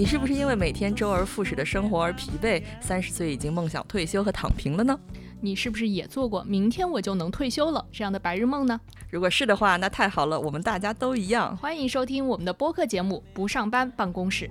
[0.00, 2.62] 你是不是因为每天周而复始的生活而疲惫？
[2.80, 4.98] 三十岁已经梦想退休和躺平了呢？
[5.42, 8.80] 你是不是也做过“明天我就能退休了”这样的白日梦呢？
[9.10, 11.54] 如果是的话，那太好了，我们大家都一样。
[11.54, 14.48] 欢迎收听我们的播客节目《不上班办公室》。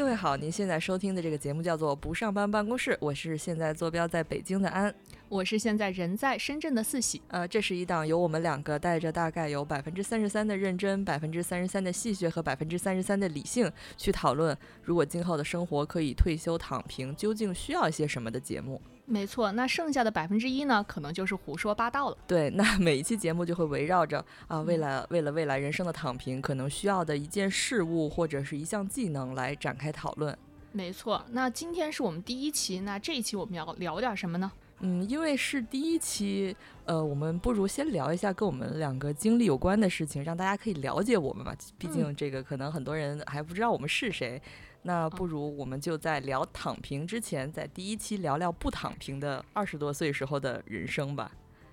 [0.00, 4.92] 各位好，您现在收听的这个节目叫做《不上班办公室》，我是现在坐标在北京的安。
[5.28, 18.80] 我是现在人在深圳的四喜，呃，这是一档由我们两个带着大概有百分之三十三的认真、百分之三十三的戏谑和百分之三十三的理性去讨论，如果今后的生活可以退休躺平，究竟需要一些什么的节目。
[19.10, 22.16] 没错，那剩下的百分之一呢，可能就是胡说八道了。
[22.28, 30.36] 对， 那每一期节目就会围绕着啊，为了为了未来人生的躺平，可能需要的一件事物或者是一项技能来展开讨论。
[30.70, 34.52] 没错，那今天是我们第一期，那这一期我们要聊点什么呢？
[34.82, 41.52] 嗯，因为是第一期，呃，我们不如先聊一下跟我们两个经历有关的事情，让大家可以了解我们嘛。
[41.76, 44.40] 毕竟这个可能很多人还不知道我们是谁，
[44.82, 51.30] 那不如我们就在聊躺平之前，在第一期聊聊不躺平的二十多岁时候的人生吧。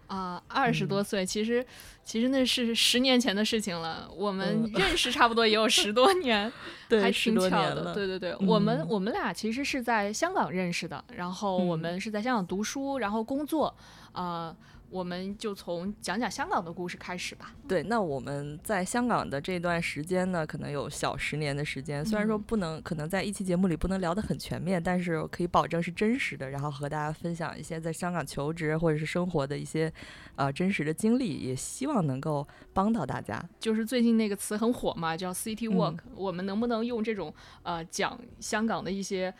[0.08, 1.66] 啊，二十多岁，其实
[2.04, 4.10] 其实那是十年前的事情了。
[4.16, 6.50] 我们认识差不多也有十多年，
[7.02, 7.94] 还挺巧的。
[7.94, 13.76] 对对对，我们我们俩其实是在香港认识的，然后我们是在香港读书，然后工作，
[14.12, 14.56] 啊。
[14.90, 17.54] 我们就从讲讲香港的故事开始吧。
[17.68, 22.06] 对，那我们在香港的这段时间呢，可能有小十年的时间。
[22.06, 29.92] 虽然说不能，可能在一期节目里不能聊得很全面，但是可以保证是真实的，然后和大家分享一些在香港求职或者是生活的一些
[30.36, 33.44] 呃真实的经历，也希望能够帮到大家。
[33.60, 36.00] 就是最近那个词很火嘛，叫 City Walk。
[36.16, 39.34] 我们能不能用这种呃讲香港的一些？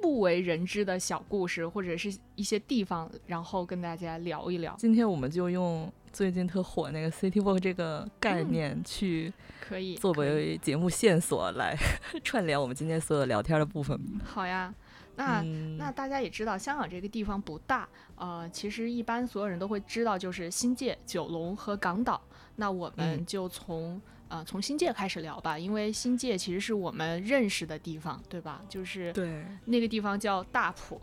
[0.00, 4.74] 不为人知的小故事，或者是一些地方，然后跟大家聊一聊。
[4.78, 11.76] 今天我们就用最近特火那个 City Walk 这个概念去，可以作为节目线索来
[12.22, 13.98] 串联我们今天所有聊天的部分。
[14.24, 14.74] 好呀，
[15.16, 15.42] 那
[15.78, 22.20] 那大家也知道，香港这个地方不大，呃，其实一般所有人都会知道，就是新界、九龙和港岛。
[22.56, 24.00] 那我们就从。
[24.34, 28.60] 啊，从新界开始聊吧，因为新界其实是我们认识的地方，对吧？
[28.68, 31.00] 就是对那个地方叫大埔，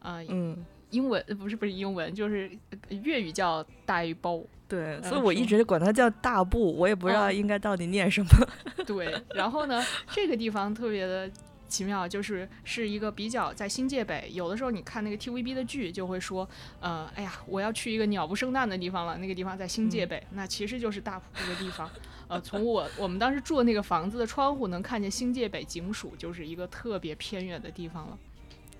[0.00, 2.50] 啊，嗯，英文不是不是英文，就是
[2.90, 8.28] 粤语叫大埔，对，所以我一直管它叫大埔，我也不知道应该到底念什么。
[8.84, 11.30] 对，然后呢，这个地方特别的。
[11.66, 21.90] 奇妙就是是一个比较在新界北，有的时候你看那个 TVB 的剧，就会说，呃，哎呀，我要去一个鸟不生蛋的地方了，那个地方在新界北，那其实就是大埔这个地方。
[22.28, 28.18] 呃，从我我们当时住的那个房子的窗户能看见新界北警署，就是一个特别偏远的地方了。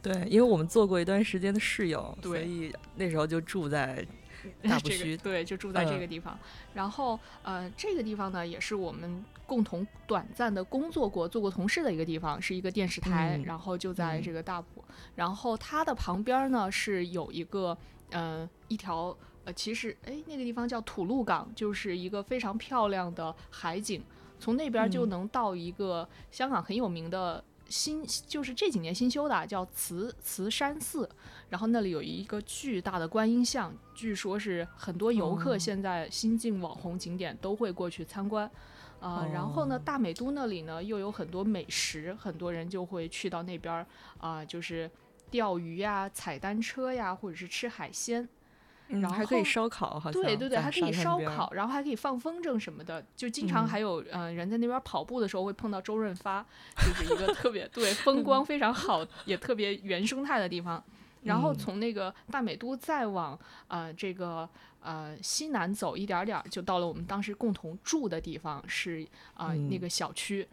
[0.03, 4.07] 对，因为我们做过一段时间的室友，所以那时候就住在。
[4.63, 6.39] 大埔区对，就住在这个地方。
[6.75, 13.41] 然后，呃，这个地方呢，也是我们共同短暂的工作过、做过同事的一个地方，是一个电视台。
[13.47, 14.85] 然后就在这个大埔。
[15.15, 17.75] 然后它的旁边呢，是有一个，
[18.11, 24.03] 呃，一条，呃，其实，哎，那个地方叫土路港，就是一个非常漂亮的海景。
[24.39, 27.43] 从那边就能到一个香港很有名的。
[27.67, 31.09] 新就是这几年新修的，叫慈慈山寺，
[31.49, 38.49] 然后那里有一个巨大的观音像，据说是很多游客现在新晋网红景点都会过去参观，
[39.01, 43.85] 啊，然后呢，大美都那里呢又有很多美食，很多人就会去到那边
[44.19, 44.89] 啊，就是
[45.31, 48.29] 钓鱼呀、踩单车呀，或者是吃海鲜。
[48.89, 56.45] 然后还可以烧烤，好像对对对，还可以烧烤，然后还可以放风筝什么的，就经常还有嗯人在那边跑步的时候会碰到周润发，
[56.77, 60.83] 就是一个特别对风光非常好也特别原生态的地方。
[61.23, 64.47] 然后从那个大美都再往呃这个
[64.81, 70.47] 呃西南走一点点，就到了我们当时共同住的地方，是啊那个小区，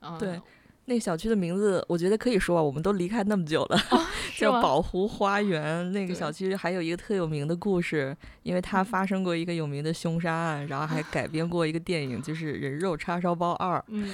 [0.00, 0.40] 嗯对。
[0.88, 3.78] 那个小区的名字，我觉得可以说，我们都离开那么久了，
[4.38, 5.90] 叫宝湖花园。
[5.92, 13.78] 那个小区还有一个特有名的故事，因为它发生过一个有名的凶杀案，然后还改编过一个电影，就是《人肉叉烧包二》。
[13.88, 14.08] 嗯，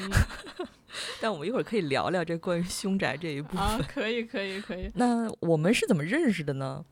[1.21, 3.83] 但我们一会儿可以聊聊这关于凶宅这一部分。
[3.87, 4.91] 可以，可以，可以。
[4.97, 6.83] 那我们是怎么认识的呢？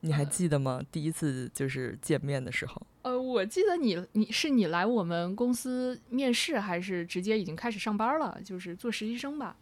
[0.00, 0.80] 你还记得吗？
[0.90, 2.80] 第一次就是见面的时候。
[3.06, 8.36] 呃，我记得你，你是你来我们公司面试，还是直接已经开始上班了？
[8.44, 9.56] 就是做实习生吧？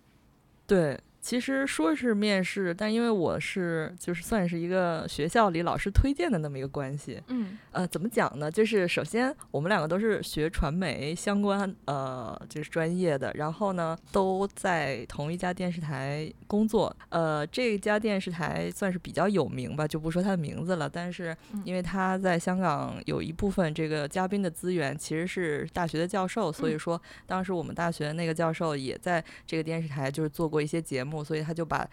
[0.67, 8.51] 对，其实说是面试，但因为我是就是算是一个学校里老师推荐的那么一个关系，嗯，呃，怎么讲呢？
[8.51, 21.35] 就是首先我们两个都是学传媒相关，呃，就是专业的，然后呢都在同一家电视台工作，呃，这家电视台算是比较有名吧，就不说它的名字了，但是
[21.65, 31.14] 因为他在香港有一部分这个嘉宾的资源其实是大学的教授，所以说当时我们大学那个教授也在这个电视台就是做过一些节目。
[31.23, 31.87] 所以他就把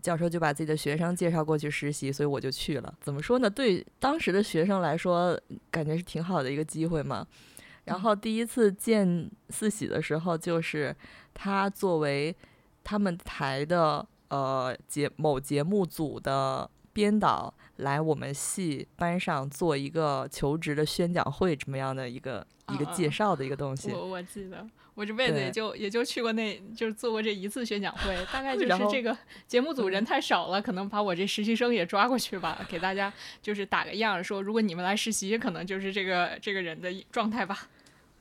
[0.00, 2.94] 教授就把自己的学生介绍过去实习，所以我就去了。
[3.00, 3.50] 怎么说呢？
[3.50, 5.38] 对当时的学生来说，
[5.70, 7.26] 感觉是挺好的一个机会嘛。
[7.84, 10.94] 然后第一次见四喜的时候，就是
[11.34, 12.34] 他作为
[12.84, 23.92] 他们台的呃节某节目组的编导来我们系班上做一个求职的宣讲会，这么样的一个一个介绍的一个东西。
[23.92, 24.66] 我我记得。
[24.94, 29.16] 我这辈子也就也就去过那，就是做过这一次宣讲会，大概 就是这个
[29.46, 37.68] 节目组人太少了，可能把我这实习生也抓过去吧，给大家就是打个样，说如果你们来实习，可能就是这个这个人的状态吧。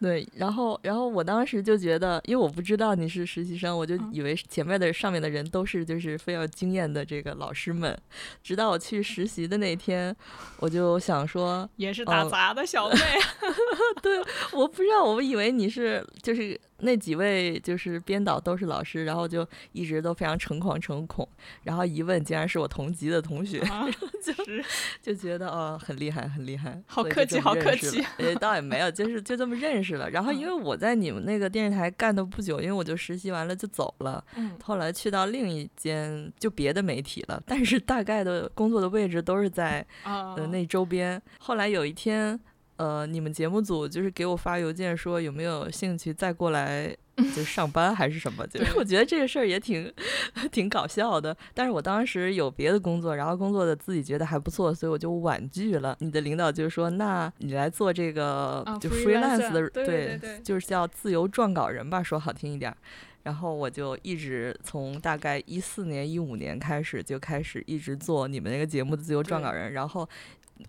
[0.01, 7.95] 对，然后，然后我当时就觉得，因为我不知道你是实习生，我就以为前面的上面的人都是就是非常经验的这个老师们。
[8.41, 10.15] 直到我去实习的那天，
[10.57, 12.95] 我就想说，也是打杂的小妹。
[14.01, 14.17] 对，
[14.53, 21.27] 我不知道，我以为你是就是那几位就是编导都是老师，然后就一直都非常诚惶诚恐，
[21.63, 23.59] 然后一问竟然是我同级的同学，
[24.23, 24.63] 就是
[25.01, 28.03] 就觉得哦很厉害很厉害，好客气好客气。
[28.17, 29.95] 呃，倒也没有，就是就这么认识。
[29.95, 41.21] 了，然后因为我在你们那个电视台干的不久，因为我就实习完了就走了，嗯，后来去到另一间就别的媒体了，但是大概的工作的位置都是在呃那周边。
[41.39, 42.39] 后来有一天，
[42.81, 46.95] 呃，你们节目组就是给我发邮件说有没有兴趣再过来。
[47.35, 48.47] 就上班还是什么？
[48.47, 49.93] 就是我觉得这个事儿也挺
[50.51, 51.35] 挺搞笑的。
[51.53, 55.95] 但是我当时有别的工作，然后工作的自己觉得还不错，所以我就婉拒了。
[55.99, 62.75] 你的领导就说：“那你来做这个就 freelance 的，对，就是叫自由撰稿人吧，说好听一点。”
[63.21, 70.09] 然后我就一直从大概一四年、一五年开始就开始一直做你们那个节目的自由撰稿人，然后。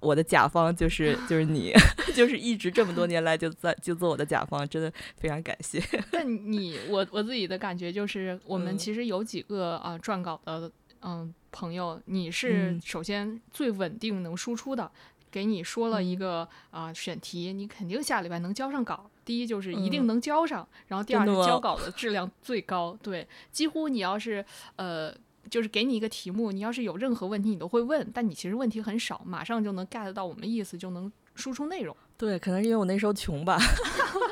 [0.01, 1.73] 我的甲方就是就是你，
[2.15, 5.83] 就是一直这么多年来就在就做我的甲方，真的非常感谢。
[6.13, 10.71] 那你我我自己的感觉就是，我们其实有几个啊撰稿的
[11.03, 14.91] 嗯朋友，你是首先最稳定能输出的，
[15.31, 19.11] 给你说了一个啊选题，你肯定下礼拜能交上稿。
[19.25, 22.99] 第一就是一定能交上，然后第二是交稿的质量最高。
[23.03, 24.45] 对，几乎你要是
[24.77, 25.15] 呃。
[25.51, 31.97] 就是给你一个题目，你要是有任何问题，你都会问，但你其实问题很少，马上就能 get 到我们意思，就能输出内容。
[32.17, 33.59] 对，可能是因为我那时候穷吧，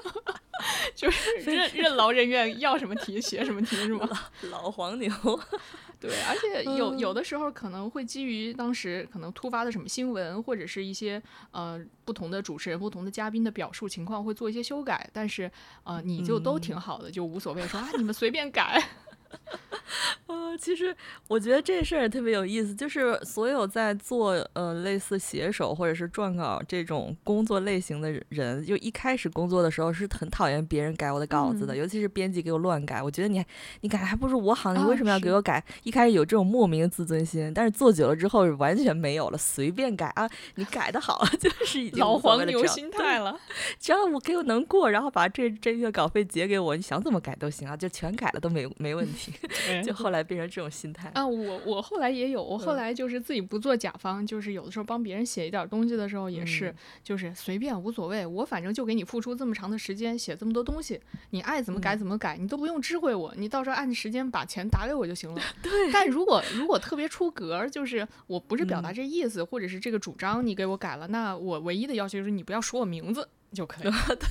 [0.95, 4.09] 就是任任劳任怨，要什么题学什么题，是吗？
[4.51, 5.11] 老黄牛。
[6.01, 15.51] 对，而且有有的时候可能会基于当时可能突发的什么新闻，或者是一些呃不同的主持人、不同的嘉宾的表述情况，会做一些修改，但是
[15.85, 18.83] 呃你就都挺好的，就无所谓，说啊你们随便改。
[20.27, 20.95] 呃，其实
[21.27, 33.03] 我觉得这事儿也特别有意思，就是所有在做呃类似写手或者是撰稿这种工作类型的人，就一开始工作的时候是很讨厌别人改我的稿子的，尤其是编辑给我乱改。
[33.03, 33.45] 我觉得你
[33.81, 35.63] 你改还不如我好，你为什么要给我改？
[35.83, 43.37] 一开始有这种莫名的自尊心，但是做久了之后完全没有了，随便改啊，你改的好 就是已经老黄牛心态了。
[43.81, 49.20] 只要我给我能过，然后把这这月稿费结给我，你想怎么改都行啊，就全改了都没没问题。
[49.85, 51.27] 就后来变成这种心态啊！
[51.27, 61.01] 我我后来也有，我后来就是自己不做甲方，就是有的时候帮别人写一点东西的时候也是，就是随便无所谓，我反正就给你付出这么长的时间写这么多东西，
[61.31, 65.41] 你爱怎么改怎么改，你都不用知会我，你到时候按时间把钱打给我就行了。
[65.63, 65.91] 对。
[65.93, 73.93] 但如果如果特别出格，就是我不是表达这意思，或者是这个主张你给我改了，那我唯一的要求就是你不要说我名字就可以 了。
[74.09, 74.29] 对。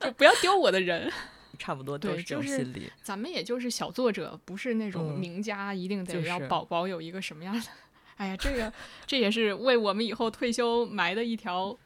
[0.00, 1.12] 就不要丢我的人。
[1.60, 2.90] 差不多都是这种心理。
[3.02, 7.62] 咱们也就是小作者，不是那种名家，一定得要宝宝有一个什么样的？
[8.16, 8.72] 哎呀，这个
[9.06, 11.76] 这也是为我们以后退休埋的一条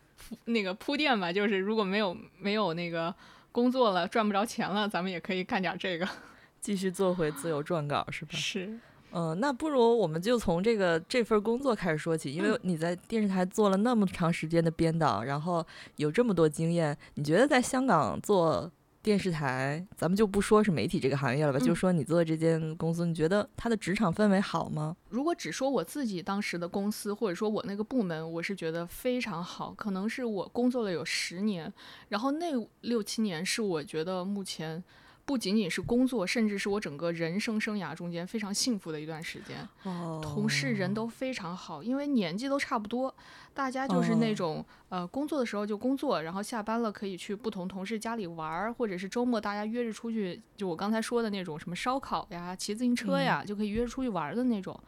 [0.45, 1.33] 那个铺垫吧。
[1.33, 3.12] 就是如果没有没有那个
[3.50, 6.09] 工作了，赚不着钱了，咱们也可以干点这个，
[6.61, 8.31] 继续做回自由撰稿，是吧？
[8.33, 8.78] 是。
[9.12, 15.64] 嗯，那不如我们就从这个这份工作开始说起，因为你在电视台做了那么长时间的编导，然后
[15.97, 18.71] 有这么多经验，你觉得在香港做？
[19.04, 24.96] 电视台，咱们就不说是媒体这个行业了吧，就说你做的这间公司，你觉得它的职场氛围好吗？
[25.11, 29.75] 如果只说我自己当时的公司，或者说我那个部门，我是觉得非常好。
[29.75, 31.70] 可能是我工作了有十年，
[32.08, 32.46] 然后那
[32.80, 34.82] 六七年是我觉得目前
[35.26, 39.57] 不仅仅是工作，甚至是我整个人生生涯中间非常幸福的一段时间。
[39.85, 43.14] 哦，同事人都非常好，因为年纪都差不多，
[43.54, 54.78] 大家就是那种呃工作的时候就工作，然后下班了可以去不同同事家里玩儿，或者是周末大家约着出去，就我刚才说的那种什么烧烤呀、骑自行车呀，就可以约着出去玩的那种。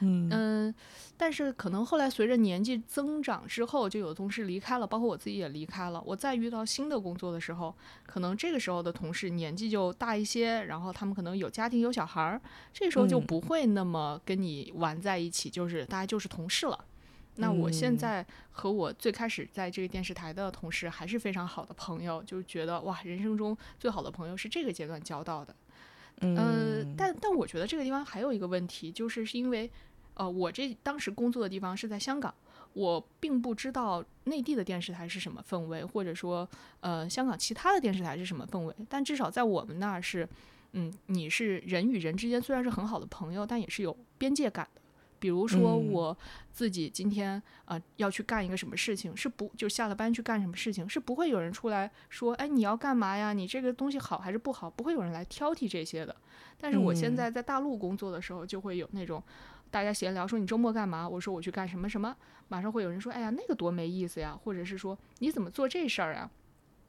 [0.00, 0.74] 嗯
[1.18, 6.02] 但是可能后来随着年纪增长之后，就有同事离开了，包括我自己也离开了。
[6.04, 7.74] 我再遇到新的工作的时候，
[8.04, 12.40] 可能这个时候的同事年纪就大一些，然后他们可能有家庭有小孩儿，
[12.72, 16.84] 这时候就嗯不会那么跟你玩在一起，就是大家就是同事了。
[17.36, 25.54] 那我现嗯在和我最开始在这个电视台的同事还是非常好的朋友，就觉得哇，人生中最好的朋友是这个阶段交到的。
[26.20, 29.70] 呃，嗯，但但我觉得这个地方还有一个问题，就是是因为，
[30.14, 32.34] 呃，我这当时工作的地方是在香港，
[32.72, 36.48] 我并不知道内地的电视台是什么氛围，或者说，
[36.80, 38.74] 呃，香港其他的电视台是什么氛围。
[38.88, 40.26] 但至少在我们那儿是，
[40.72, 44.80] 嗯，你是人与人之间虽然是很好的朋友，但也是有边界感的。
[45.18, 46.16] 比如说嗯我
[46.52, 47.32] 自己今天
[47.64, 53.32] 啊、呃要去干一个什么事情，是不就下了班去干什么事情，是不会有人出来说，哎，你要干嘛呀？
[53.32, 54.70] 你这个东西好还是不好？
[54.70, 56.14] 不会有人来挑剔这些的。
[56.58, 59.22] 但是我现嗯在在大陆工作的时候，就会有那种
[59.70, 61.08] 大家闲聊说你周末干嘛？
[61.08, 62.16] 我说我去干什么什么，
[62.48, 66.30] 马上会有人说，哎呀，那个多没意思呀，或者是说你怎么做这事儿啊？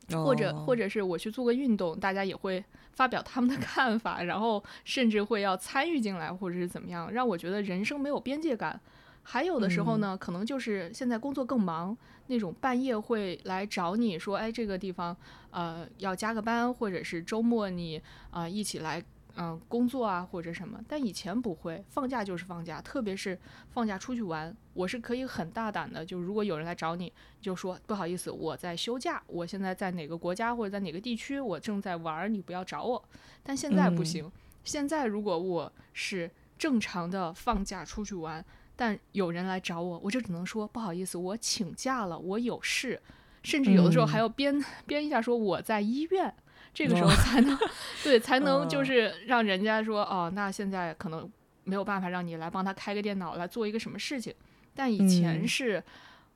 [0.09, 8.79] 或者或者者是我去做个运动，大家也会发表他们的 看法，然后甚至会要参与进来，或者是怎么样，让我觉得人生没有边界感。
[9.23, 11.97] 还有的时候呢，可能就是现在工作更忙，
[12.27, 15.15] 那种半夜会来找你说，哎，这个地方
[15.51, 17.97] 呃要加个班，或者是周末你
[18.31, 19.03] 啊、呃一起来
[19.37, 20.79] 嗯、呃工作啊或者什么。
[20.87, 23.39] 但以前不会，放假就是放假，特别是
[23.69, 33.03] 放假出去玩，我是可以很大胆的，就如果有人来找你，就说不好意思，我在休假，我现在在哪个国家或者在哪个地区，我正在玩儿，你不要找我。
[33.43, 34.31] 但现在不嗯行，
[34.63, 38.43] 现在如果我是正常的放假出去玩，
[38.75, 43.01] 但有人来找我，我就只能说不好意思，我请假了，我有事，
[43.43, 46.33] 甚至有的时候还嗯要编、编一下说我在医院。
[46.77, 47.57] 这个时候才能，
[48.03, 51.27] 对，才能就哦是让人家说，哦，那现在可能
[51.63, 54.33] 没有办法让你来帮他开个电脑来做一个什么事情。
[54.75, 55.47] 但以前嗯。
[55.47, 55.83] 是，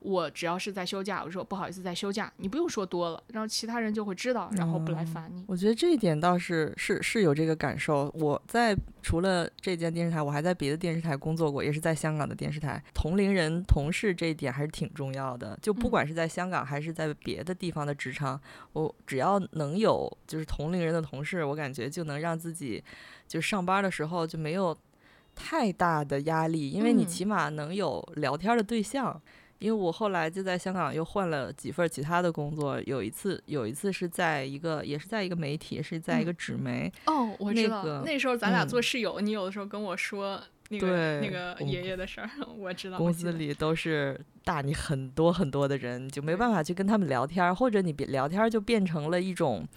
[0.01, 5.45] 我只要是在休假，我说不好意思在休假，你不用说多了，然后其他人就会知道，然后不来哦烦你。
[5.47, 8.11] 我觉得这一点倒是是是有这个感受。
[8.15, 12.83] 我在除了这间电视台，我还在别的电视台工作过，也是在香港的电视台。
[12.95, 15.55] 同龄人、同事这一点还是挺重要的。
[15.61, 18.41] 就不嗯管是在香港还是在别的地方的职场，
[18.73, 22.83] 我只要能有就是同龄人的同事，我感觉就能让自己
[23.27, 24.75] 就是上班的时候就没有
[25.35, 29.21] 太大的压力，因为你嗯起码能有聊天的对象。
[29.61, 42.97] 因为我后来就在香港又换了几份其他的工作，有一次有一次是在一个也是在一个媒体，是在一个纸媒，哦，我知道，那个那时候咱俩嗯做室友，你有的时候跟我说那个那个爷爷的事儿， 我知道。
[42.97, 49.67] 公司里都是大你很多很多的人，就没办法去跟他们聊天儿，或者你别聊天儿就变成了一种，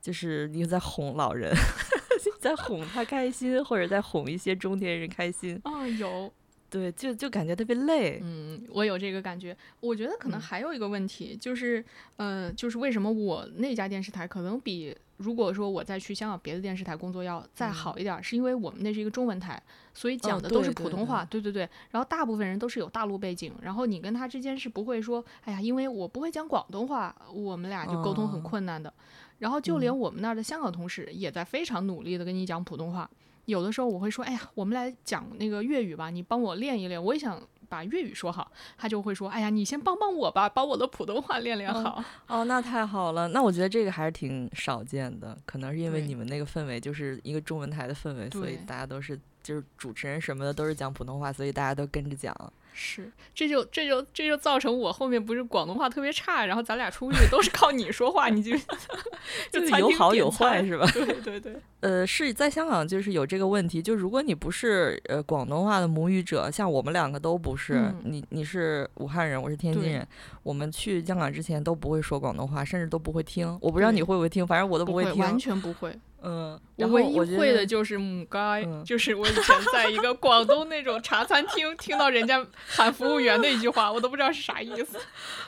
[0.00, 1.54] 就是你在哄老人，
[2.40, 6.32] 在哄他开心，或者在哄一些中年人开心，哦，有，
[6.72, 8.18] 对，就就感觉特别累。
[8.22, 9.54] 嗯，我有这个感觉。
[9.80, 11.84] 我觉得可能嗯还有一个问题，就是，
[12.16, 19.62] 呃，就是为什么我那家电视台可能比如果说我再去香港别的电视台工作要再嗯好一点儿，是因为我们那是一个中文台，
[19.92, 21.68] 所以讲哦的都是普通话，对对对。
[21.90, 28.90] 然后大部分人都是有大陆背景，然后你跟他之间是不会说，哎呀，因为我不会讲广东话，我们俩就沟通很哦困难的。
[29.40, 33.10] 然后就连嗯我们那儿的香港同事也在非常努力的跟你讲普通话。
[33.46, 38.50] 有的时候我会说，哎呀，我们来讲那个粤语吧，你帮我练一练，我也想把粤语说好。
[38.78, 42.04] 他就会说，哎呀，你先帮帮我吧，把我的普通话练练哦好。
[42.28, 43.28] 哦，那太好了。
[43.28, 52.34] 那我觉得这个还是挺少见的，可能是因为你们那个氛围就是一个中文台的氛围，所以大家都是就是主持人什么的都是讲普通话，所以大家都跟着讲。
[52.72, 58.56] 是，这就这就这就造成我后面不是广东话特别差，然后咱俩出去都是靠你说话，你就
[59.52, 60.86] 就是有好有坏是吧？
[60.92, 70.06] 对对对，呃，是在香港就是有这个问题，就如果你不是呃广东话的母语者，像我们两个都不是，嗯你你是武汉人，我是天津人，
[70.42, 73.46] 我们去香港之前都不会说广东话，甚至都不会听。
[73.60, 75.18] 我不知道你会不会听，反正我都不会听。
[75.18, 75.96] 完全不会。
[76.22, 84.98] 嗯，我唯一我会的就是母该，嗯 就是我以前在一个广东那种茶餐厅听到人家喊服务员的一句话，我都不知道是啥意思。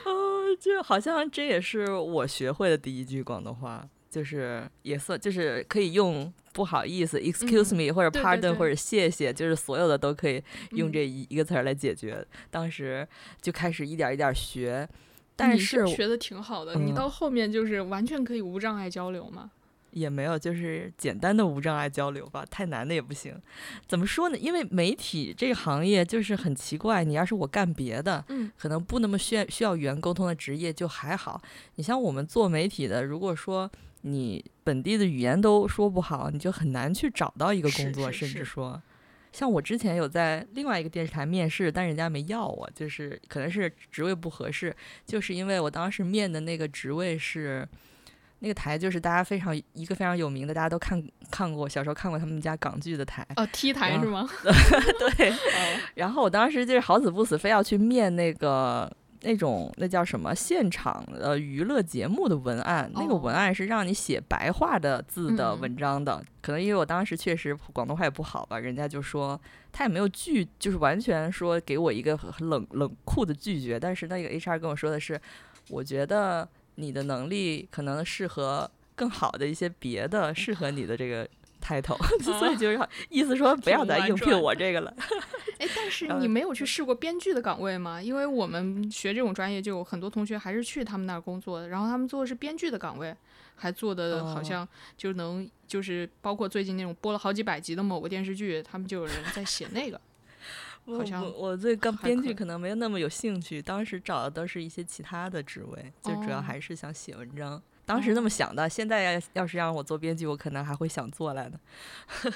[0.05, 12.25] 哦， 就好像这也是我学会的第一句广东话，就是也算就是可以用不好意思，excuse 嗯 me、或者对对 pardon 对或者谢谢，就是所有的都可以用嗯这一一个词儿来解决。
[12.51, 13.07] 当时
[13.41, 14.89] 就开始一点儿一点儿学，
[15.37, 19.51] 但你是学的挺好的，你嗯到后面就是完全可以无障碍交流嘛。
[19.95, 23.41] 也没有，就是简单的无障碍交流吧，太难的也不行。
[23.87, 24.37] 怎么说呢？
[24.37, 31.41] 因为媒体这个行业就是很奇怪，你要是我干别的，嗯，可能不那么需要需要语言沟通的职业就还好。
[31.77, 33.71] 你像我们做媒体的，如果说
[34.03, 38.83] 你本地的语言都说不好，你就很难去找到一个工作，甚至说，
[39.33, 44.75] 像我之前有在另外一个电视台面试，但人家没要我，就是可能是职位不合适，
[45.07, 47.69] 就是因为我当时面的那个职位是。
[48.41, 54.29] 那个台就是大家非常一个非常有名的，大家都看看过，小时候看过他们家港剧的台哦，T 台是吗？
[55.17, 55.33] 对。
[55.95, 58.91] 然后我当时就是好死不死，非要去面那个
[59.23, 66.23] 那种那叫什么现场呃娱乐节目的文案，那个文案是让你写白话的字的文章的。
[66.43, 69.41] 可能因为我当时确实广东话也不好吧，人家就说
[69.73, 73.81] 他也没有拒，就是完全说给我一个很冷冷酷的拒绝。
[73.81, 75.19] 但是那个 HR 跟我说的是，
[75.71, 76.47] 我觉得。
[76.77, 81.29] 你的能力可能适合更好的一些别的适合你的这个
[81.63, 84.95] title， 所以就是意思说不要再应聘我这个了。
[85.59, 88.03] 哎，但是 你没有去试过编剧的岗位吗？
[88.03, 93.15] 因为我们学这种专业就有很多同学还是去他们那儿工作的，然后他们做的是编剧的岗位，
[93.57, 94.67] 还做的好像
[94.97, 100.01] 就能就是包括最近那种播了好几百集的某个电视剧，他们就有人在写那个。
[100.87, 107.63] 好像我对刚编剧可能没有那么有兴趣，当时找的都是一些其他的职位，就主要还是想写文章。
[107.87, 111.59] 当时那么想的，现在要要是让我做编剧，我可能还会想做来的。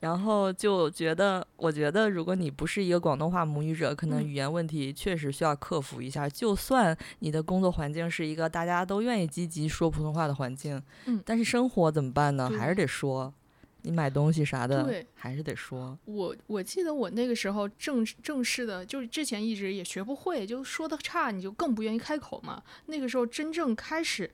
[0.00, 6.28] 然后就觉得，我觉得如果你不是一个广东话母语者，可能语言问题确实需要克服一下。
[6.28, 12.50] 就算你的工作环境是一个大家都愿意积极说普通话的环境，嗯，但是生活怎么办呢？
[12.58, 13.32] 还是得说。
[13.82, 15.98] 你买东西啥的，对，还是得说。
[16.04, 22.62] 我我记得我那个时候正正式的，就是之前一直也学不会，就说的差，你就更不愿意开口嘛。
[22.86, 24.30] 那个时候真正开始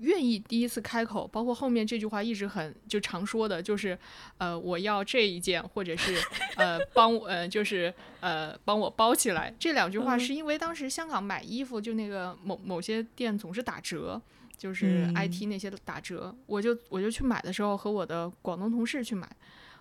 [0.00, 3.98] 愿意第一次开口，包括后面这句话一直很就常说的，就是
[4.38, 6.16] 呃我要这一件，或者是
[6.56, 9.52] 呃帮我呃就是呃帮我包起来。
[9.58, 14.22] 这两句话是因为当时香港买衣服就那个某某些店总是打折。
[14.56, 19.28] 就是 IT 那些打折，我就我就去买的时候和我的广东同事去买。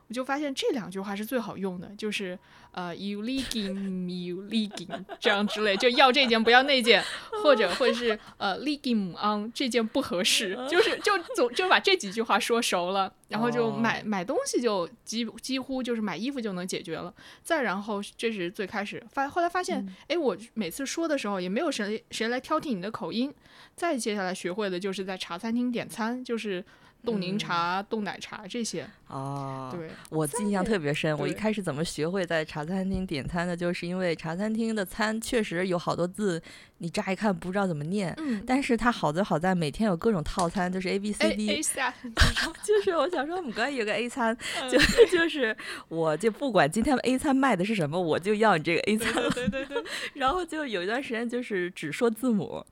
[0.07, 2.37] 我就发现这两句话是最好用的，就是
[2.71, 7.03] 呃，you leaking you leaking 这样之类，就要这件不要那件，
[7.41, 17.13] 或者或者是呃，leaking on 这件不合适，就是就总就把这几句话说熟了，然后就买买东西就几几乎就是买衣服就能解决了。
[17.41, 23.33] 再然后这是最开始发，后来发现哎，我每次说的时候也没有谁谁来挑剔你的口音。
[23.75, 26.63] 再接下来学会的就是在茶餐厅点餐，就是。
[27.05, 31.17] 冻柠茶、冻奶茶这些哦，对我印象特别深。
[31.17, 36.41] 我一开始怎么学会在茶餐厅点餐的，就是因为茶餐厅的餐确实有好多字，
[36.83, 38.13] 你乍一看不知道怎么念。
[38.17, 41.49] 嗯，但是它好就好在每天有各种套餐，就是 A B C D。
[41.49, 41.93] A 餐，
[42.63, 44.37] 就是我想说，我们刚有个 A 餐，
[44.71, 45.55] 就就是
[45.87, 49.13] 我就不管今天 A 餐卖的是什么，我就要你这个 A 餐。
[49.31, 49.83] 对对对。
[50.13, 52.65] 然后就有一段时间就是只说字母，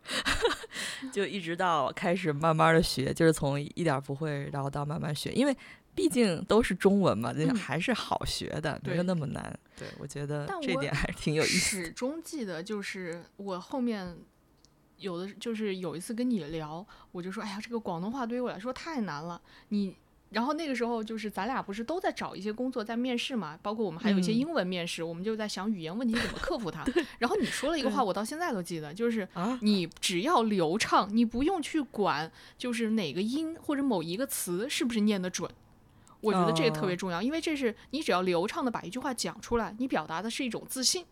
[1.11, 4.15] 就一直到开始慢慢的学，就是从一点不。
[4.21, 5.57] 会，然后到慢慢学，因为
[5.93, 9.59] 毕竟都是中文嘛，那还是好学的，没有那么难。
[9.77, 11.83] 对，我觉得这点还是挺有意思。
[11.83, 14.17] 始终记得，就是我后面
[14.97, 19.95] 有的，就是有一次跟你聊，我就说，哎呀，这个广东话对于我来说太难了，你。
[20.31, 26.85] 然后那个时候就是咱俩不是都在找一些工作在面试嘛，包括我们还有一些英文面试，我们就在想语言问题怎么克服它。
[27.19, 29.27] 然后你说了一个话，我到现在都记得，就是
[29.59, 35.51] 你只要流畅，你不用去管就是哪个音或者某一个词是不是念得准。
[36.21, 41.05] 我觉得这个特别重要，因为这是你只要流畅的把一句话讲出来，你表达的是一种自信。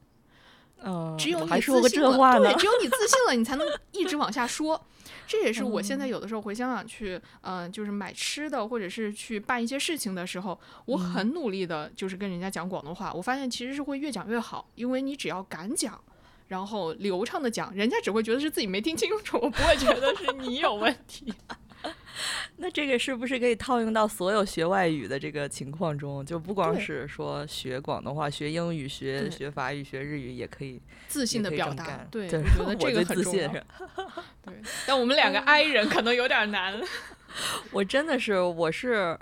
[0.82, 4.82] 嗯，只有你还说过这话呢，对，只有你自信了，你才能 一直往下说。
[5.28, 13.12] 这也是我现在有的时候回香港去，嗯，就是买吃的或者是去办一些事情的时候，我很努力的，就是跟人家讲广东话。
[13.13, 16.02] 我发现其实是会越讲越好，因为你只要敢讲，
[16.48, 21.34] 然后流畅的讲，人家只会觉得是自己没听清楚，不会觉得是你有问题。
[22.58, 26.26] 那这个是不是可以套用到所有学外语的这个情况中？
[26.26, 32.06] 就不光是说学广东话、学英语、学学法语、学日语，也可以自信的表达。
[32.12, 33.50] 对，我觉得这个很重要。
[34.44, 34.54] 对，
[34.86, 36.82] 但我们两个 I 人可能有点难。
[37.72, 39.18] 我真的是，我是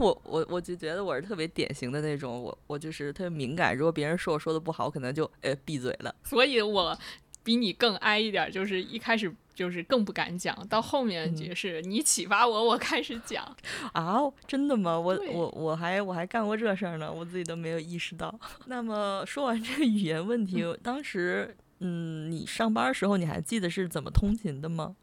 [0.00, 3.76] 我我我就觉得我是特别典型的那种，我我就是特别敏感。
[3.76, 6.12] 如果别人说我说的不好，我可能就呃闭嘴了。
[6.24, 6.98] 所以我
[7.44, 9.32] 比你更 I 一点，就是一开始。
[9.54, 13.44] 就是更不敢讲，到后面也是你启发我，我开始讲
[13.94, 14.98] 啊，真的吗？
[14.98, 18.38] 我我我还我还干过这事儿呢，我自己都没有意识到。
[18.66, 24.96] 那么说完这个语言问题，当时嗯，你上班时候你还记得是怎么通勤的吗？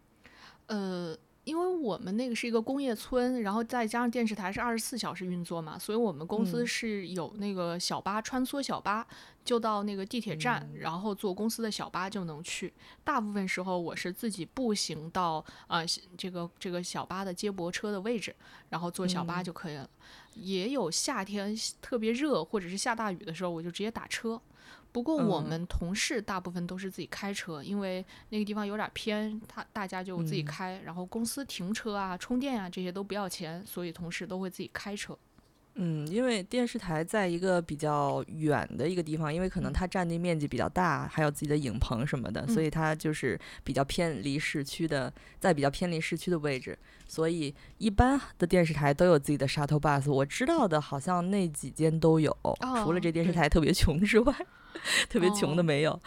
[0.67, 9.05] 呃，因为我们那个是一个工业村，然后再加上电视台是二十四小时运作嘛，所以我们公司是有那个小巴穿梭小巴，
[9.43, 12.71] 就到那个地铁站，然后坐公司的小巴就能去。
[13.03, 15.81] 大部分时候我是自己步行到啊
[16.15, 18.35] 这个这个小巴的接驳车的位置，
[18.69, 19.89] 然后坐小巴就可以了。
[20.35, 24.39] 也有夏天特别热或者是下大雨的时候，我就直接打车。
[24.91, 35.17] 不过我们同事大部分都是自己开车，因为那个地方有点偏，他大家就自己开，然后公司停车啊、充电啊这些都不要钱，所以同事都会自己开车。
[35.75, 46.77] 嗯，因为电视台在一个比较远的一个地方，因为可能它占地面积比较大，还有自己的影棚什么的，所以它就是比较偏离市区的，在比较偏离市区的位置。
[47.07, 52.35] 所以一般的电视台都有自己的 shuttle bus，我知道的好像那几间都有，
[52.83, 54.35] 除了这电视台特别穷之外，
[55.09, 55.99] 特别穷的没有。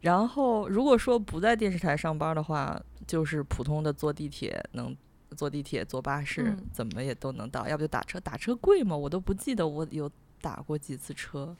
[0.00, 4.96] 然后如果说不在电视台上班的话，就是普通的坐地铁能。
[5.36, 7.68] 坐地铁、坐巴士，怎么也都能到。
[7.68, 8.96] 要不就打车，打车贵吗？
[8.96, 11.56] 我都不记得我有打过几次车。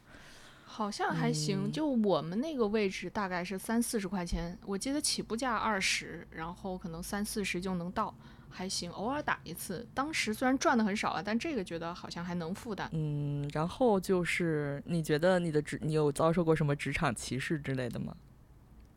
[0.65, 8.13] 好像还行，就我们那个位置大概是三四十块钱，我记得起步价二十，然后可能三四十就能到，
[8.51, 8.91] 还行。
[8.91, 12.91] 偶尔打一次，当时虽然赚的很少啊，但这个觉得好像还能负担。
[12.93, 18.15] 嗯，然后就是你觉得你的职，你有遭受过什么职场歧视之类的吗？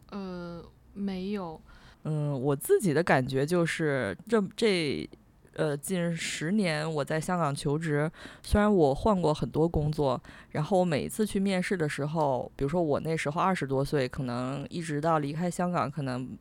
[0.09, 0.63] 呃，
[0.93, 1.61] 没有。
[2.03, 5.09] 嗯，我自己的感觉就是这这，
[5.53, 8.11] 呃，近十年我在香港求职，
[8.43, 16.37] 虽然我换过很多工作，然后我每一次去面试的时候，比如说我那时候二十多岁，可能一直到离开香港，可能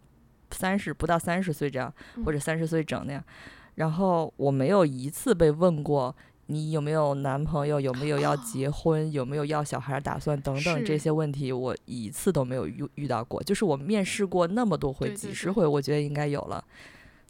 [0.53, 1.93] 三十不到三十岁这样，
[2.25, 3.25] 或者三十岁整那样，
[3.75, 6.15] 然后我没有一次被问过。
[6.47, 7.81] 你有没有男朋友？
[7.81, 9.11] 有没有要结婚？
[9.11, 10.39] 有没有要小孩打算？
[10.43, 13.43] 等等这些问题，我一次都没有遇遇到过。
[13.43, 16.63] 就是我面试过那么多回，几十回，我觉得应该有了，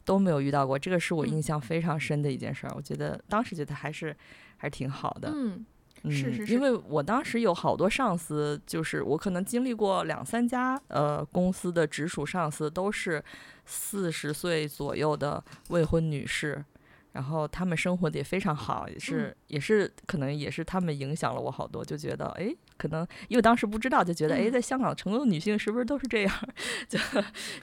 [0.03, 0.77] 都没有遇到过。
[0.77, 2.73] 这个是我印象非常深的一件事儿。
[2.75, 4.13] 我觉得当时觉得还是
[4.57, 5.31] 还是挺好的。
[5.33, 5.63] 嗯，
[6.11, 6.53] 是是是。
[6.53, 13.23] 因为我当时有好多上司，就是我可能经历过两三家呃公司的直属上司，都是
[13.65, 16.63] 四十岁左右的未婚女士。
[17.13, 26.49] 然后他们生活的也非常好，也是也是可能也是他们影响了我好多，就觉得哎，可能因为当时不知道，就觉得哎，在香港成功的女性是不是都是这样？
[26.89, 26.99] 就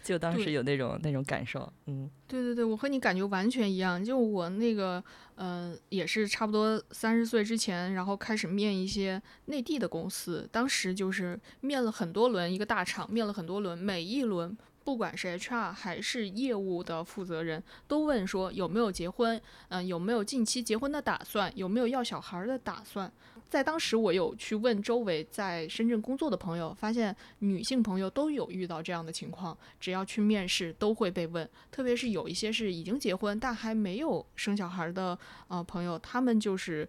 [0.02, 4.02] 就当时有那种那种感受，嗯，对对对，我和你感觉完全一样。
[4.02, 5.02] 就我那个
[5.34, 14.56] 嗯，也是差不多三十岁之前，然后开始面一些内地的公司，当时就是面了很多轮，一个大厂面了很多轮，每一轮。
[14.84, 23.10] 不管是 HR 还是业务的负责人，都问说有没有结婚，嗯，有没有近期结婚的打算，有没有要小孩的打算。
[23.48, 31.48] 在当时，我有去问周围在深圳工作的朋友，发现女性朋友都有遇到这样的情况，只要去面试都会被问。
[31.70, 36.88] 特别是有一些是已经结婚但还没有生小孩的呃朋友，他们就是。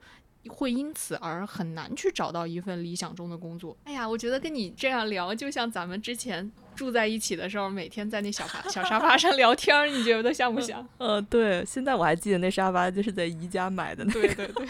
[0.49, 3.75] 会因此而很难去找到一份理想中的工作。
[3.83, 10.87] 哎呀，我觉得跟你这样聊，就像咱们之前住在一起的时候，每天在那小沙小沙发上聊天，你觉得像不像？
[10.97, 14.03] 呃，对，现在我还记得那沙发就是在宜家买的。
[14.05, 14.67] 对对对。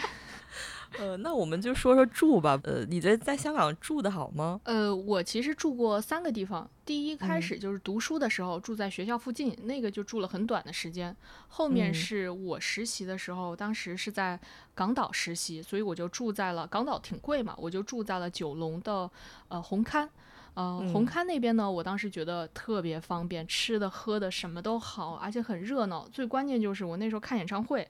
[0.98, 2.60] 呃，那我们就说说住吧。
[2.64, 4.60] 呃，你在在香港住的好吗？
[4.64, 6.68] 呃，我其实住过三个地方。
[6.84, 11.16] 第一开始就是读书的时候住在学校附近，那个就住了很短的时间。
[11.48, 14.38] 后面是我实习的时候，当时是在
[14.74, 19.10] 港岛实习，所以我就住在了港岛挺贵嘛，我就住在了九龙的
[19.48, 20.08] 呃红磡。
[20.54, 26.06] 呃，红磡那边呢，我当时觉得特别方便，吃的喝的什么都好，而且很热闹。
[26.12, 27.88] 最关键就是我那时候看演唱会。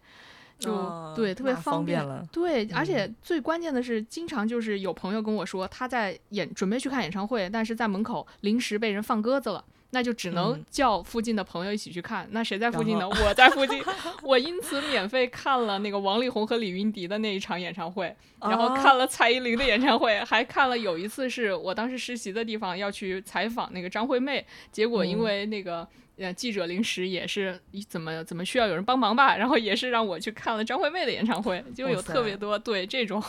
[0.63, 2.03] 就对，特别方便。
[2.31, 12.27] 对，而且最关键的是，经常就是有朋友跟我说，他在演准备去看演唱会，但是在门口临时被人放鸽子了，那就只能叫附近的朋友一起去看。
[12.31, 13.09] 那谁在附近呢？
[13.09, 13.83] 我在附近，
[14.23, 25.87] 我因此免费看了那个王力宏和李云迪的那一场演唱会，然后看了蔡依林的演唱会，还看了有一次是我当时实习的地方要去采访那个张惠妹，结果因为那个。
[26.23, 33.23] 呃，记者临时也是怎么怎么需要有人帮忙吧，然后也是让我去看了张惠妹的演唱会，就有特别多对这种。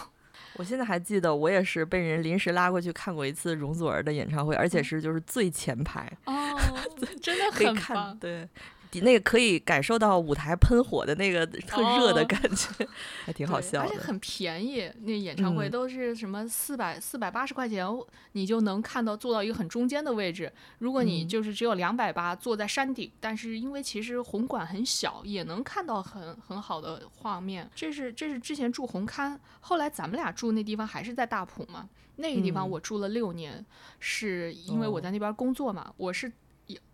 [0.55, 6.33] 我现在还记得，我也是被人临时拉过去看过一次容祖儿的演唱会，而且是就是最前排哦，
[7.21, 8.47] 真的很棒，对。
[9.01, 12.87] 那个可以感受到舞台喷火的那个特热的感觉，
[13.25, 13.81] 还挺好笑。
[13.81, 17.87] 而且很便宜，那演唱会都是什么四百四百八十块钱，
[18.33, 20.51] 你就能看到坐到一个很中间的位置。
[20.79, 27.69] 如果你就是只有两百八，坐在山顶，但是因为其实红馆很小，也能看到很很好的画面。
[27.75, 31.89] 这是这是之前住红勘，后来咱们俩住那地方还是在大埔嘛？
[32.17, 33.65] 那个地方我住了六年，
[33.99, 36.31] 是因为我在那边工作嘛，我是。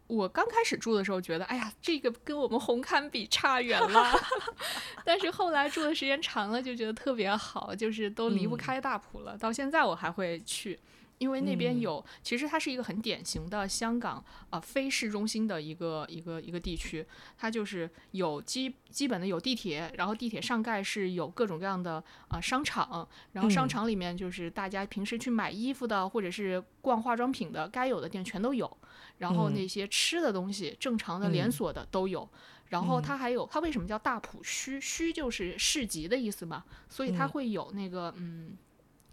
[0.10, 4.12] 我刚开始住的时候觉得，哎呀，这个跟我们红磡比差远了。
[5.06, 9.38] 但是后来住的时间长了，就觉得特别好，就是都离不开大埔了。
[9.38, 10.80] 到现在我还会去。
[11.20, 17.06] 因为那边有，其实它是一个很典型的香港啊非市中心的一个一个一个地区，
[17.38, 28.78] 它就是有基基本的有地铁，然后地铁上盖是有各种各样的啊商场，然后商场里面就是大家平时去买衣服的或者是逛化妆品的，该有的店全都有，
[29.18, 32.28] 然后那些吃的东西正常的连锁的都有，
[32.68, 34.82] 然后它还有它为什么叫大埔墟？
[34.82, 38.58] 墟就是市集的意思嘛，所以它会有那个嗯。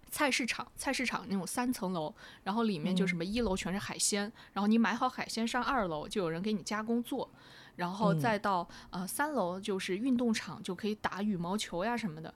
[0.09, 7.29] 菜市场，菜市场那种三层楼，然后里面就什么一楼全是海鲜，然后你买好海鲜上二楼就有人给你加工做，
[7.75, 12.33] 然后再到呃三楼就是运动场，就可以打羽毛球呀什么的。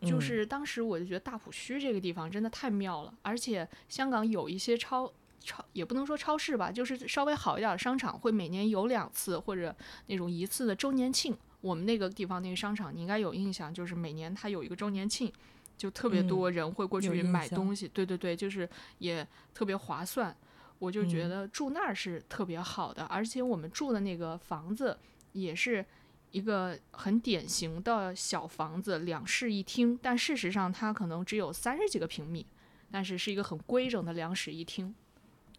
[0.00, 5.12] 就是当时我就觉得大埔墟这个地方真的太妙了，而且香港有一些超
[5.44, 9.74] 超也不能说超市吧，就是稍微好一点的商场会每年有两次或者
[10.06, 11.36] 那种一次的周年庆。
[11.60, 15.32] 我们那个地方那个商场你应该有印象，就是每年它有一个周年庆。
[15.74, 20.36] 就特别多人会过去买东西，对对对，就是也特别划算。
[20.78, 24.96] 我就觉得住那儿是特别好的，而且我们住的那个房子
[25.32, 25.84] 也是
[26.30, 29.98] 一个很典型的小房子，两室一厅。
[30.00, 32.46] 但事实上它可能只有三十几个平米，
[32.88, 34.94] 但是是一个很规整的两室一厅。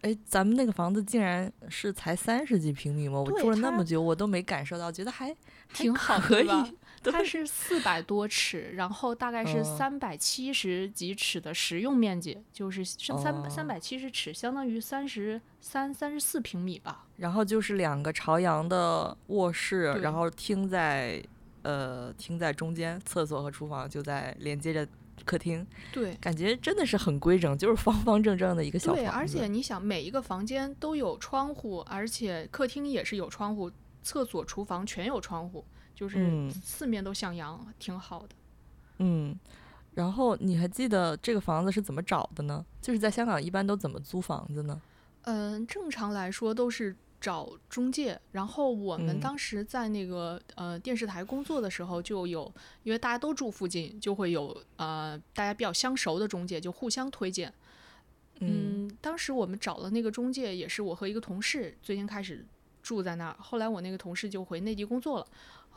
[0.03, 3.19] 哎，咱们那个房子竟然是才三十几平米吗？
[3.19, 5.35] 我住了那么久，我都没感受到，觉得还
[5.73, 6.47] 挺好，可以。
[7.05, 17.05] 它是四百多尺，然后大概是三百七十几尺的实用面积，就是三三百七十尺，相当于三十三三十四平米吧。
[17.17, 21.21] 然后就是两个朝阳的卧室，然后厅在
[21.63, 24.87] 呃厅在中间，厕所和厨房就在连接着
[25.25, 25.65] 客厅。
[25.91, 29.01] 对，感觉真的是很规整，就是方方正正的一个小房子。
[29.01, 35.65] 对，而且你想，每一个房间都有窗户，而且客厅也是有窗户，厕所、厨房全有窗户。
[35.95, 38.29] 就是四面都向阳，挺好的。
[38.97, 39.39] 嗯，
[39.93, 42.65] 然后你还记得这个房子是怎么找的呢？
[42.81, 44.81] 就是在香港一般都怎么租房子呢？
[45.21, 48.19] 嗯，正常来说都是找中介。
[48.33, 57.53] 然后我们当时在那个呃电视台工作的时候，就有因为大家都住附近，就会有呃大家比较相熟的中介，就互相推荐。
[58.39, 62.45] 嗯，当时我们找的那个中介，也是我和一个同事最先开始
[62.81, 63.37] 住在那儿。
[63.39, 65.27] 后来我那个同事就回内地工作了。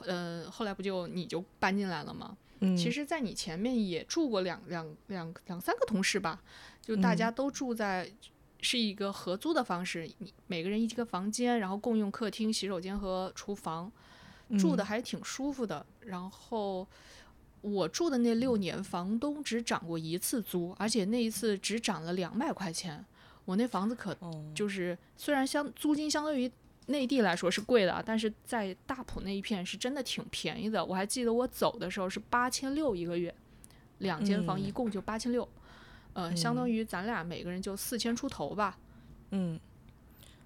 [0.05, 2.37] 呃，后来不就你就搬进来了吗？
[2.61, 6.43] 嗯，其实，在你前面也住过两两两两三个同事吧，
[6.81, 8.11] 就大家都住在
[8.67, 13.93] 是一个合租的方式，你每个人一个房间，然后共用客厅、洗手间和厨房，
[14.59, 15.87] 住的还挺舒服的。
[16.01, 16.85] 然后
[17.61, 23.05] 我住的那六年，房东只涨过一次租，而且那一次只涨了两百块钱。
[23.45, 24.17] 我那房子可
[24.53, 26.51] 就是虽然相租金相当于。
[26.89, 30.85] 内地来说是贵的，但是在大埔那一片是真的挺便宜的。
[30.85, 33.35] 我还记得我走的时候是八千六一个月，
[33.99, 35.49] 两间房一共就八千六，
[36.17, 38.79] 呃，相当于咱俩每个人就四千出头吧。
[39.33, 39.61] 嗯，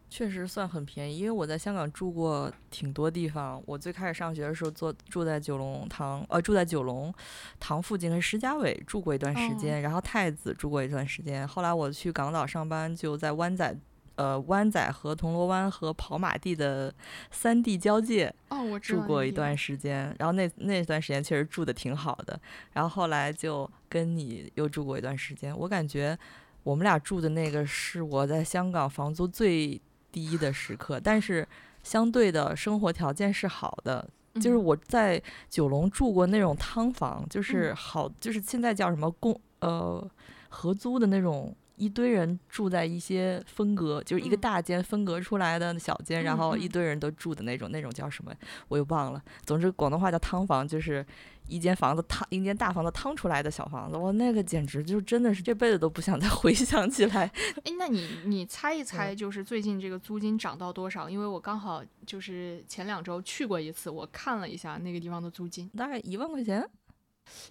[0.08, 1.18] 确实算很便宜。
[1.18, 7.14] 因为我在香港住过挺多地方，我最开始上学的时候坐住在九龙塘，呃，住在九龙
[7.60, 11.46] 塘附近跟石家伟住过一段时间，然后太子住过一段时间。
[11.46, 13.78] 后来我去港岛上班，就在湾仔。
[14.20, 16.92] 呃，湾仔和铜锣湾和跑马地的
[17.30, 22.38] 三地交界，哦，我住过一段时间，然后那那段时间确实住的挺好的，
[22.74, 26.18] 然后后来就跟你又住过一段时间，我感觉
[26.64, 29.80] 我们俩住的那个是我在香港房租最
[30.12, 31.48] 低的时刻，但是
[31.82, 40.06] 相对的生活条件是好的，就是我在九龙住过那种汤房，就是好，就是现在叫什么公呃
[40.50, 41.56] 合租的那种。
[41.80, 48.30] 一堆人住在一些分隔，就是一个大间分隔出来的小间，然后一堆人都住的那种，那种叫什么？
[48.68, 49.22] 我又忘了。
[49.46, 51.04] 总之，广东话叫汤房，就是
[51.48, 53.96] 一间房子汤，一间大房子汤出来的小房子。
[53.96, 57.22] 哇，那个简直就真的是这辈子都不想再 回想起来。
[57.64, 61.08] 哎，那你你猜一 猜，就是最近这个租金涨到多少？
[61.08, 66.62] 因为我刚好就是前两周去过一次，我看了一下那个地方的租金，大概一万块钱，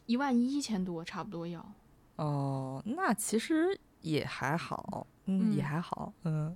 [0.06, 1.68] 一万一千多，差不多要。
[2.18, 3.76] 哦，那其实。
[4.02, 6.56] 也还好，嗯，也还好，嗯。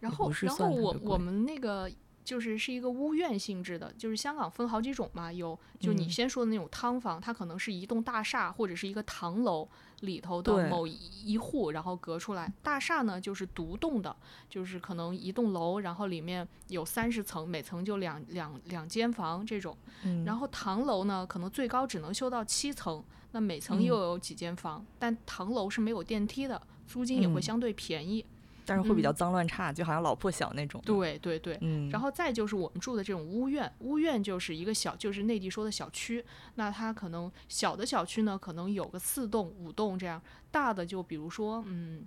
[0.00, 1.90] 然后，然后我我们那个
[2.24, 9.68] 就是是一个屋苑性质的，就是香港分好几种嘛，有就你先说的那种汤房，它可能是一栋大厦或者是一个唐楼
[10.00, 12.50] 里头的某一户，然后隔出来。
[12.62, 14.16] 大厦呢就是独栋的，
[14.48, 19.76] 就是可能一栋楼，然后里面有三十层，每层就两两两间房这种。
[20.24, 23.04] 然后唐楼呢，可能最高只能修到七层。
[23.32, 28.24] 那每层又有几间房，但唐楼是没有电梯的，租金也会相对便宜。
[28.66, 30.80] 但是会比较脏乱差，就好像老破小那种。
[30.84, 36.24] 对对对，嗯，然后再就是我们住的这种屋苑，屋苑就是一个小，就是内地说的小区。
[36.54, 40.22] 那它可能小的小区呢，可能有个四栋、五栋这样，
[40.52, 42.04] 大的就比如说，嗯。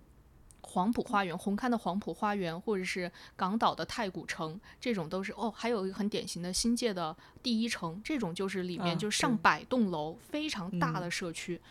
[0.65, 5.53] 黄埔花园，红磡的黄埔花园，或者是港岛的太古城，这种都是哦。
[5.53, 11.61] 还有一个很典型的新界的第一城，这种就是里面就上百栋楼，非常大的社区，嗯，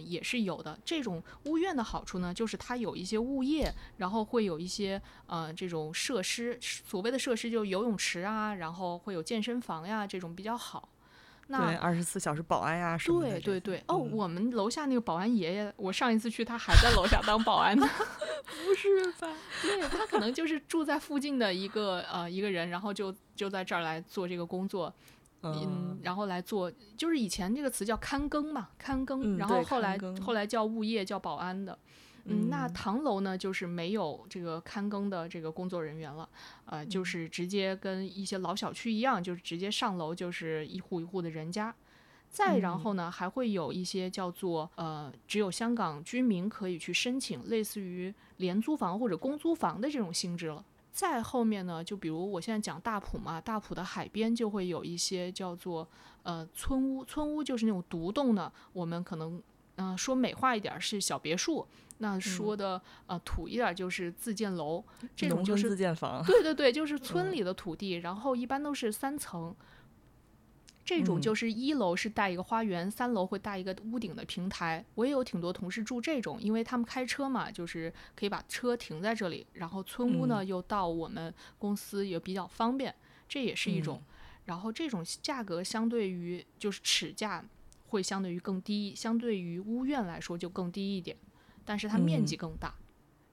[0.00, 0.78] 也是有的。
[0.84, 10.88] 这种物院的好处呢，就是它有一些物业，然后会有一些呃这种设施，所谓的设施就游泳池啊，然后会有健身房呀，这种比较好。
[11.48, 13.30] 对，二十四小时保安呀什么的。
[13.32, 17.86] 对对对，哦，我们楼下那个保安爷爷，我上一次去他还在楼下当保安呢。
[18.64, 19.28] 不是吧？
[19.60, 24.92] 对他可能就是住在附近的一个呃一个人，然后就就在这儿来做这个工作，
[25.42, 31.78] 嗯，然后来做，就是以前这个词叫看更嘛，看更，然后后来后来叫物业叫保安的。
[32.24, 36.28] 嗯，那唐楼呢，就是没有这个看更的这个工作人员了，
[36.66, 41.74] 呃，就是直接跟一些老小区一样，就是直接上楼就是一户一户的人家。
[42.28, 50.64] 再然后呢，还会有一些叫做呃，只有香港居民可以去申请，类似于廉租房或者公租房的这种性质了。
[50.92, 55.88] 再后面呢，就比如我现在讲大埔嘛，大埔的海边就会有一些叫做
[56.22, 59.42] 呃村屋，村屋就是那种独栋的，我们可能
[59.76, 61.66] 嗯说美化一点是小别墅。
[61.98, 64.82] 那说的呃土一点就是自建楼，
[65.14, 66.22] 这种就是自建房。
[66.24, 69.54] 对对对，就是 村里的土地，然后一般都是三层。
[70.84, 74.84] 这种就是一楼是带一个花园，三楼会带一个屋顶的平台。
[74.96, 82.94] 我也有挺多同事住这种，因为他们开车嘛，就是可以把车停在这里，然后村屋呢又到我们公司也比较方便，
[83.28, 84.02] 这也是一种。
[84.46, 87.44] 然后这种价格相对于就是尺价
[87.86, 91.16] 会相对于更低，相对于屋苑来说就更低一点。
[91.64, 92.74] 但是它面积更大，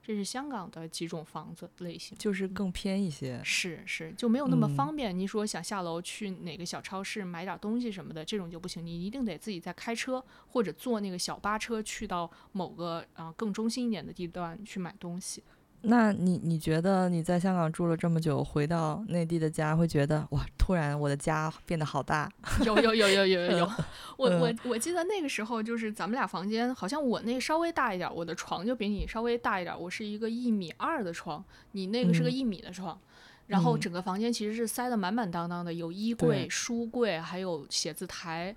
[0.02, 3.40] 这是香港的几种房子类型，就是更偏一些。
[3.44, 5.16] 是是，就没有那么方便。
[5.16, 15.42] 你说想下楼去哪个小超市买点东西什么的，这种就不行，你一定得自己再开车或者坐那个小巴车去到某个啊更中心一点的地段去买东西。
[15.82, 22.30] 那你你觉得你在香港住了这么久，回到内地的家，会觉得哇，突然我的家变得好大？
[22.64, 23.70] 有有有有有有有，
[24.16, 32.98] 我我我记得那个时候就是咱们俩房间，好像我那个稍微大一点，我的床就比你稍微大一点，我是一个一米二的床，你那个是个一米的床，
[33.46, 38.54] 然后整个房间其实是塞得满满当当的，有衣柜、书柜，还有写字台。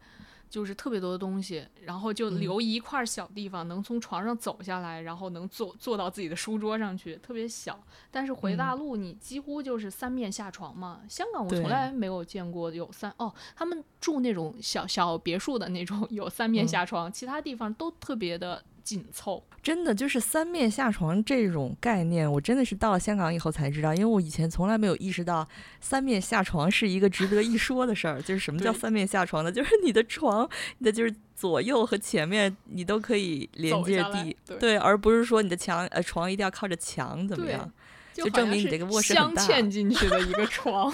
[0.53, 7.83] 就是特别多的东西，然后就留一块小地方，能从床上走下来，然后能坐坐到自己的书桌上去，特别小。
[8.11, 11.01] 但是回大陆，你几乎就是三面下床嘛。
[11.09, 18.63] 香港我从来没有见过有三哦，他们住那种小小别墅的那种有三面下床，其他地方都特别的。
[18.83, 25.47] 紧凑，真的就是三面下床这种概念，我真的是到了香港以后才知道，因为我以前从来没有意识到
[25.79, 28.21] 三面下床是一个值得一说的事儿。
[28.21, 29.49] 就是什么叫三面下床呢？
[29.49, 30.47] 就是你的床，
[30.79, 37.71] 你的就是左右和前面你都可以连接地，对，而不是说你的墙呃床一定要靠着墙怎么样？
[38.13, 39.13] 就证明你这个卧室。
[39.13, 40.93] 镶嵌进去的一个 床。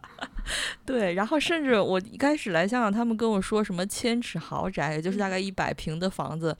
[0.84, 6.54] 对，然后甚至我一开始来香港，他们跟我说什么千尺豪宅，也就是大概一百平的房子。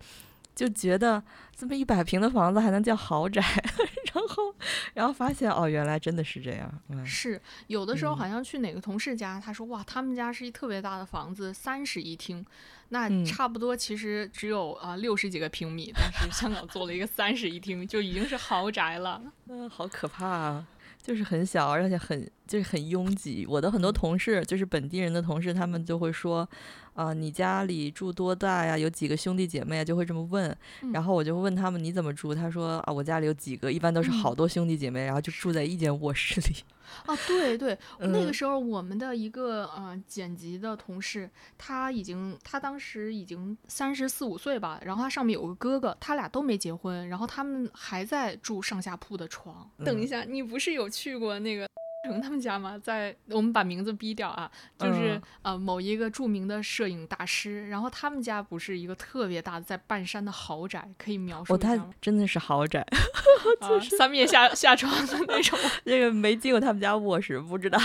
[0.59, 1.23] 就觉得
[1.55, 3.41] 这么一百平的房子还能叫豪宅，
[4.13, 4.53] 然后，
[4.93, 6.69] 然后发现哦，原来真的是这样。
[7.07, 12.45] 是有的时候好像去哪个同事家，他说哇，他们家是一特别大的房子，三室一厅，
[12.89, 19.23] 那差不多其实只有啊六十几个平米，但是香港做了一个三室一厅，就已经是豪宅了。
[19.47, 20.67] 嗯，好可怕啊！
[21.01, 23.47] 就是很小，而且很就是很拥挤。
[23.49, 26.49] 我的很多同事，就是本地人的同事，他们就会说。
[26.95, 28.77] 啊，你家里住多大呀？
[28.77, 29.85] 有几个兄弟姐妹啊？
[29.85, 30.53] 就会这么问，
[30.93, 32.35] 然后我就会问他们你怎么住？
[32.35, 36.57] 他说啊，我家里有几个，一般都是好多兄弟姐妹，然后就住在一间卧室里。
[37.07, 49.71] 啊，对对，那个时候我们的一个呃剪辑的同事，他已经他当时已经三十四五岁吧，然后他上面有个哥哥，他俩都没结婚，然后他们还在住上下铺的床。
[49.85, 51.69] 等一下，你不是有去过那个？
[52.09, 52.79] 成他们家吗？
[52.83, 61.91] 在我们把名字逼掉啊，就是呃某一个著名的摄影大师，然后他们家不是一个特别大的在半山的豪宅，可以描述一下吗？
[62.01, 62.87] 真的是豪宅，
[63.69, 65.59] 就是三面下下床的那种。
[65.85, 67.79] 那个没进过他们家卧室，不知道。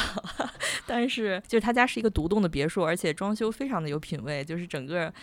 [0.85, 5.13] 但是就是他家是一个独栋的别墅，而且装修非常的有品位，就是整个。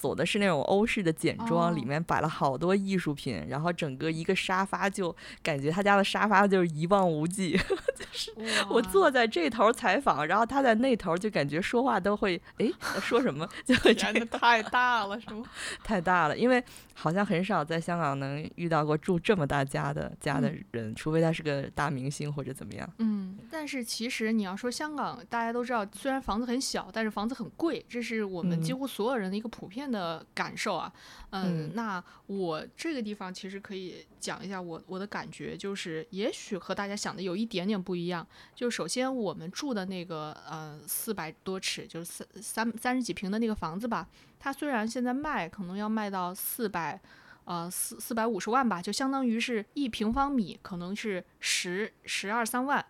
[0.00, 7.52] 走的是那种欧式的简装，里面摆了好多艺术品，然后整个一个沙发就感觉他家的沙发就是一望无际，
[7.94, 8.32] 就是
[8.70, 12.72] 我坐在这头采访，然后他在那头就感觉说话都会哎
[13.02, 15.44] 说什么 就会真的太大了是吗？
[15.84, 22.90] 太大了，因为好像很少在香港能遇到过住这么大家的家的人，除非他是个大明星或者怎么样。
[22.98, 29.89] 嗯，但是其实你要说香港，大家都知道，虽然房子很小，但是房子很贵，这是我们几乎所有人的一个普遍。
[29.90, 30.92] 的感受啊，
[31.30, 38.26] 嗯，那我这个地方其实可以讲一下我我的感觉，就是也许和大家想的有一点点不一样。
[38.54, 47.00] 就首先我们住的那个呃四百多尺，就是三三三十几平的那个房子吧，它虽然现在卖可能要卖到四百
[47.44, 52.84] 呃四四百五十万吧，就相当于是一平方米可能是十十二三万。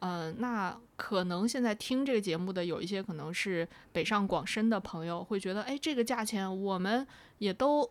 [0.00, 7.04] 嗯，那可能现在听这个节目的有一些可能是北上广深的朋友，会觉得，哎，这个价钱我们
[7.38, 7.88] 也都，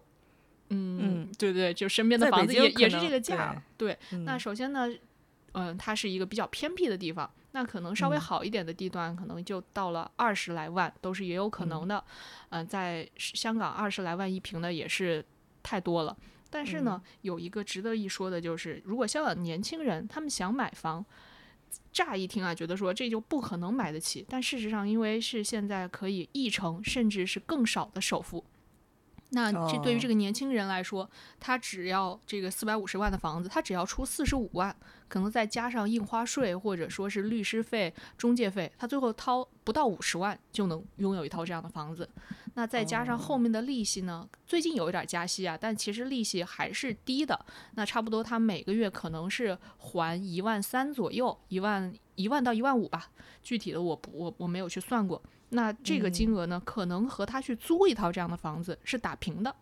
[0.69, 3.97] 嗯，对对，就身边的房子也也是这个价，对。
[4.25, 4.89] 那首先呢，
[5.51, 12.01] 嗯，它是一个比较偏僻的地方，那可能稍微好一点的地段，可能就到了二十来万，都是也有可能的。
[12.51, 15.23] 嗯，在香港二十来万一平的也是
[15.61, 16.15] 太多了。
[16.49, 21.05] 但是呢，有一个值得一说的就是，如果香港年轻人他们想买房。
[21.91, 28.43] 乍一听啊，觉得说这就不可能买得起，但事实上，因为是现在可以一成甚至是更少的首付。
[29.30, 31.09] 那这对于这个年轻人来说，
[31.39, 34.73] 他只要这个四百五十万的房子，他只要出四十五万，
[35.09, 42.09] 可能再加上印花税或者说是律师费、中介费，他最后掏不到五十万就能拥有一套这样的房子。
[42.53, 44.28] 那再加上后面的利息呢？
[44.45, 47.38] 最近有一点加息啊，但其实利息还是低的。
[47.75, 53.09] 那差不多他每个月可能是还一万三左右，一万一万到一万五吧。
[53.43, 55.21] 具体的我不我我没有去算过。
[55.49, 59.55] 那这个金额呢，可能和他去租一套这样的房子是打平的，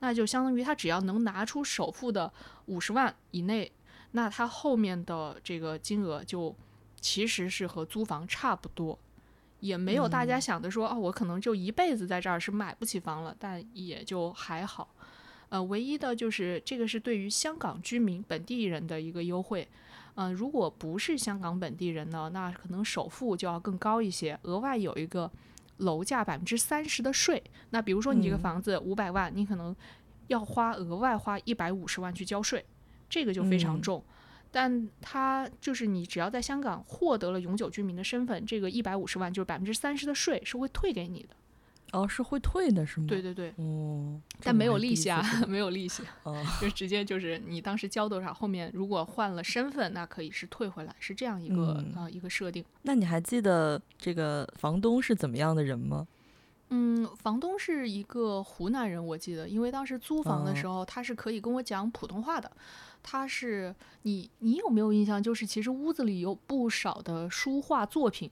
[0.00, 2.32] 那就相当于他只要能拿出首付的
[2.66, 3.70] 五十万以内，
[4.12, 6.54] 那他后面的这个金额就
[7.00, 8.98] 其实是和租房差不多，
[9.60, 14.88] 也没有大家想的说哦，我可能就一辈子在这儿是买不起房了，但也就还好。
[15.50, 19.68] 呃，唯一的就是这个是对于香港居民本地人的一个优惠。
[20.16, 25.30] 嗯，如果不是香港本地人呢，那可能首付就要更高一些，额外有一个
[25.76, 27.42] 楼价百分之三十的税。
[27.70, 29.76] 那比如说你这个房子五百万，你可能
[30.28, 32.64] 要花额外花一百五十万去交税，
[33.08, 34.02] 这个就非常重。
[34.50, 41.36] 但它就是你只要在香港获得了永久居民的身份，这个一百五十万就是百分之三十的税是会退给你的。
[41.96, 43.06] 哦，是会退的，是吗？
[43.08, 46.02] 对对对，哦，但没有利息啊，没有利息，
[46.60, 52.64] 就直接就是你当时交多少，后面如果换了身份，那可以是退回来，是这样一个啊一个设定。
[52.82, 56.06] 那你还记得这个房东是怎么样的人吗？
[56.70, 62.50] 嗯，房东是一个湖南人，我记得，因为当时租房的时候，他是可以跟我讲普通话的。
[63.04, 63.72] 他是
[64.02, 65.22] 你，你有没有印象？
[65.22, 68.28] 就是其实屋子里有不少的书画作品。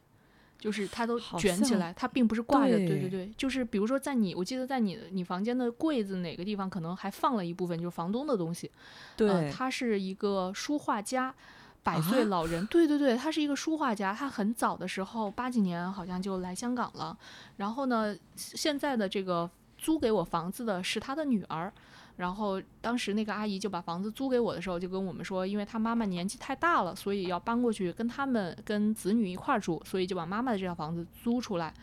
[0.64, 2.74] 就是它都卷起来，它并不是挂着。
[2.74, 8.70] 对对对，就是比如说在你，我记得在你你房间的柜子哪个地方可能还放了一部分，就是房东的东西。
[9.14, 11.34] 对，他是一个书画家，
[11.82, 12.66] 百岁老人。
[12.68, 17.14] 对对对，他是一个书画家，他很早的时候八几年好像就来香港了。
[17.58, 21.70] 然后呢，现在的这个租给我房子的是他的女儿。
[22.16, 31.74] 然后当时那个阿姨就把房子租给我的时候，就跟我们说，因为她妈妈年纪太大了，所以要搬过去跟他们跟子女一块儿住，所以就把妈妈的这套房子租出来。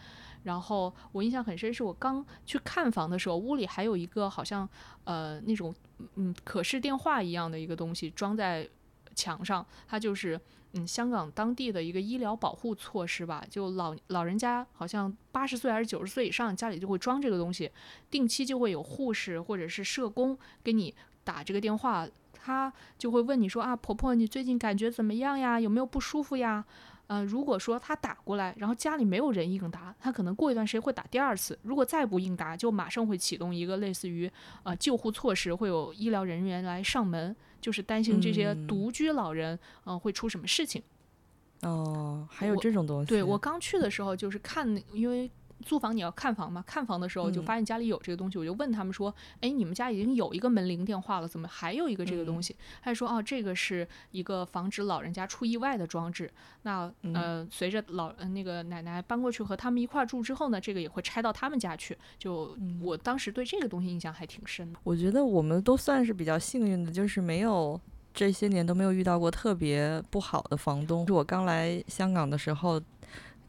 [0.43, 4.67] 然后我印象很深，是我刚去看房的时候，屋里还有一个好像
[5.03, 5.73] 呃那种
[6.15, 8.67] 嗯可视电话一样的一个东西装在
[9.15, 10.39] 墙上，它就是。
[10.74, 17.69] 嗯，香港当地的一个医疗保护措施吧，就老老人家好像八十岁还是九十岁以上，家里就会装这个东西，
[18.09, 20.93] 定期就会有护士或者是社工给你
[21.26, 25.59] 打这个电话，他就会问你说啊，婆婆你最近感觉怎么样呀？
[25.59, 26.63] 有没有不舒服呀？
[27.07, 34.32] 呃，如果说他打过来，然后家里没有人应答，他可能过一段时间会打第二次，如果再不应答，就马上会启动一个类似于
[34.63, 37.36] 呃救护措施，会有医疗人员来上门。
[37.62, 40.82] 就是担心这些独居老人，嗯，会出什么事情？
[41.62, 43.07] 哦，还有这种东西。
[43.07, 45.30] 对我刚去的时候，就是看，因为。
[45.62, 46.64] 租房你要看房吗？
[46.68, 56.32] 看房的时候就发现家里有这个东西，我就问他们说：“哎，你们家已经有一个门铃电话了，怎么还有一个这个东西？”他就说：“哦，这个是一个防止老人家出意外的装置。
[56.64, 61.97] 那呃，随着老那个奶奶搬过去和他们一块住之后呢，这个也会拆到他们家去。
[62.18, 64.80] 就我当时对这个东西印象还挺深的。
[64.84, 67.80] 我觉得我们都算是比较幸运的，就是没有
[68.14, 71.05] 这些年都没有遇到过特别不好的房东。
[71.07, 72.82] 是我刚来香港的时候。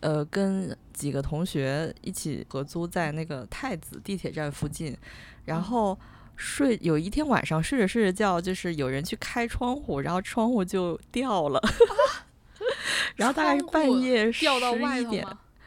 [0.02, 4.96] 呃，跟几个同学一起合租在那个太子地铁站附近，
[5.44, 5.98] 然后
[6.36, 11.60] 睡有一天晚上睡着睡着觉，就是有人去开窗户，然后窗户就掉了，
[13.16, 15.26] 然后大概是半夜十一点。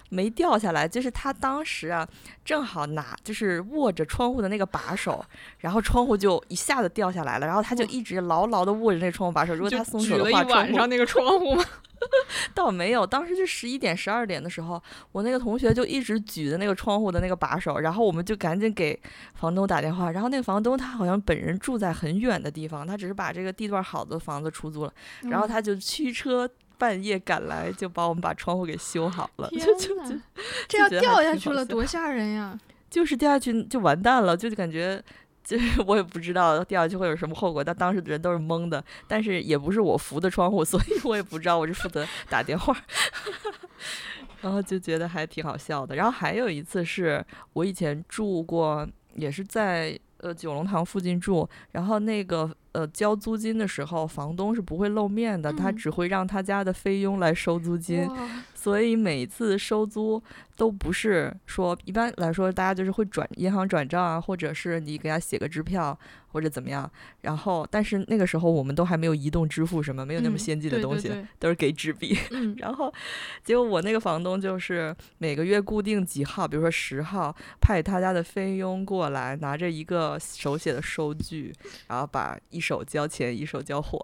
[0.10, 2.08] 没掉下来，就是他当时啊，
[2.44, 5.24] 正好拿就是握着窗户的那个把手，
[5.60, 9.54] 然后窗户就一下子掉下来了，然后他就一直牢牢的握着那个窗户把手。
[9.54, 11.64] 如果他松手的话，晚上那个 窗户吗？
[12.54, 14.82] 倒没有，当时就十一点十二点的时候，
[15.12, 19.00] 我那个同学就一直举着那个窗户的那个把手，然后我们就赶紧给
[19.34, 24.94] 房东打电话，然后那个房东他好像本人住在很远的地方，他只是把这个地段好的房子出租了，
[25.24, 26.48] 然后他就驱车。
[26.78, 30.16] 半夜赶来就把我们把窗户给修好了， 就就就
[30.68, 32.60] 这要掉下去了，多吓人呀！
[32.90, 35.04] 就是掉下去就完蛋了，就感觉
[35.44, 38.84] 就是我也不知道掉下去会有什么后果，但当时的人都是懵的。
[39.08, 42.76] 但是也不是我扶的窗户，所以我也不知道，我是负责打电话，
[44.42, 45.96] 然后就觉得还挺好笑的。
[45.96, 47.24] 然后还有一次是
[47.54, 52.56] 我以前住过，也是在呃九龙塘附近住，然后那个。
[52.76, 58.06] 呃，交租金的时候，房东是不会露面的，他只会让他家的菲佣来收租金，
[58.54, 60.22] 所以每次收租
[60.58, 65.98] 都不是说，一般来说大家就是会转银行转账啊，或者是你给他写个支票
[66.36, 71.10] 或者怎么样，然后但是那个时候我们都还没有移动支付什么，没有那么先进的东西，
[71.40, 72.14] 都是给纸币。
[72.60, 72.94] 然后
[73.42, 81.54] 结果我那个房东就是每个月固定几号，比如说十号，派他家的菲佣过来，拿着一个手写的收据，
[81.88, 82.66] 然后把一。
[82.66, 84.02] 手交钱，一手交货，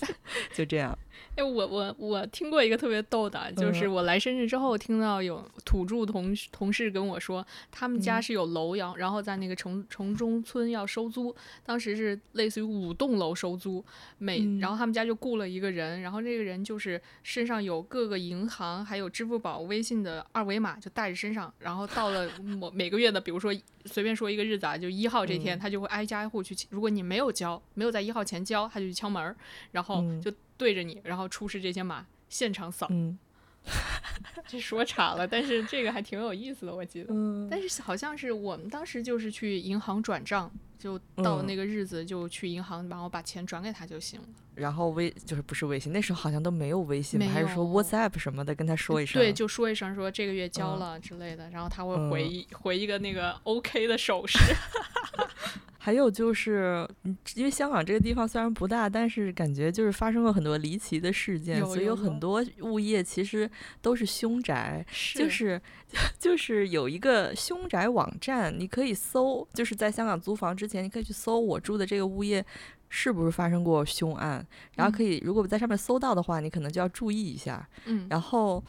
[0.56, 0.98] 就这样。
[1.36, 13.84] 哎，我我我听过一个特别逗的，就是我来深圳之后，听到有土著同同事跟我说，他们家是有楼阳，然后在那个城城中村要收租，当时是类似于五栋楼收租，
[14.18, 23.54] 每然后他们家就雇了一个人，然后这个人就是身上有各个银行还有支付宝、微信的二维码，就带着身上，然后到了某每个月的，比如说
[23.84, 29.34] 随便说一个日子啊，就一号这天，他就会挨家挨户去，如果你没有交，没有在一号前交，他就去敲门，
[29.70, 30.32] 然后就。
[30.58, 32.86] 对着你，然后出示这些码，现场扫。
[32.90, 33.18] 嗯，
[34.46, 37.14] 这说岔了，但是这个还挺有意思的，我记得。
[37.14, 37.48] 嗯。
[37.50, 44.26] 但是好像是我们当时就是去银行转账，就到那个日子就去银行，然后把钱转给他就行了。
[44.56, 49.22] 然后微就是不是微信，那时候好像都没有微信，还是说 WhatsApp 什么的，跟他说一声。
[49.22, 54.38] 对，就说一声说这个月交了之类的，然后他会回回一个那个 OK 的手势。
[55.88, 56.86] 还有就是，
[57.34, 64.84] 因为香港这个地方虽然不大，但是感觉就是发生过很多离奇的事件，所以有很多物业其实都是凶宅。
[65.14, 65.58] 就是
[66.20, 72.44] 就是有一个凶宅网站，你可以搜，就是在香港租房之前，你可以去搜我住的这个物业
[72.90, 77.66] 是不是发生过凶案，然后可以如果在上面搜到的话，你可能就要注意一下。
[77.86, 78.62] 嗯，然后。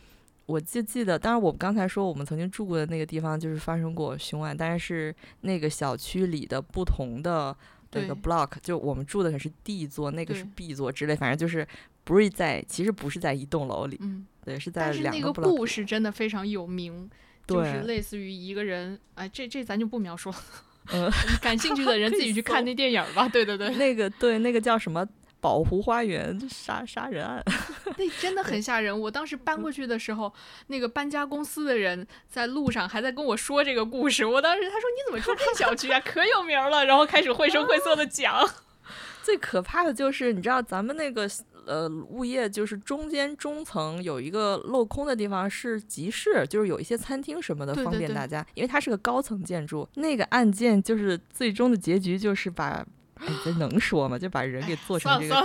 [0.50, 7.56] 我就记得，当然我们刚才说我们曾经住过的那个地方就是发生过凶案，但是那个小区里的不同的
[7.92, 11.68] 那个 block，就我们住的可是 D 座，那个是 B 座之类，反正就是
[12.04, 15.20] 不是在，其实不是在一栋楼里，嗯，对，是在两个。
[15.20, 17.08] 那个故事真的非常有名，
[17.46, 20.36] 就是类似于一个人，哎，这这咱就不描述了，
[20.94, 21.12] 嗯，
[21.44, 23.30] 感兴趣的人自己去看那电影吧。
[23.30, 25.08] 对对对，那个对那个叫什么？
[25.42, 27.42] 宝湖花园杀杀人案，
[27.98, 28.98] 那真的很吓人。
[29.02, 30.34] 我当时搬过去的时候，
[30.68, 34.26] 那个搬家公司的人在路上还在跟我说这个故事。
[34.26, 36.00] 我当时他说：“你怎么住这小区啊？
[36.02, 38.48] 可有名了。”然后开始绘声绘色的 讲。
[39.24, 41.30] 最可怕的就是你知道，咱们那个
[41.66, 48.46] 呃物业就是中间中层有一个镂空的地方是集市，就是有一些餐厅什么的，方便大家。
[48.56, 52.86] 因为它是个高层建筑，那个案件就是最终的结局就是把。
[53.20, 54.18] 哎，这能说吗？
[54.18, 55.36] 就把人给做成这个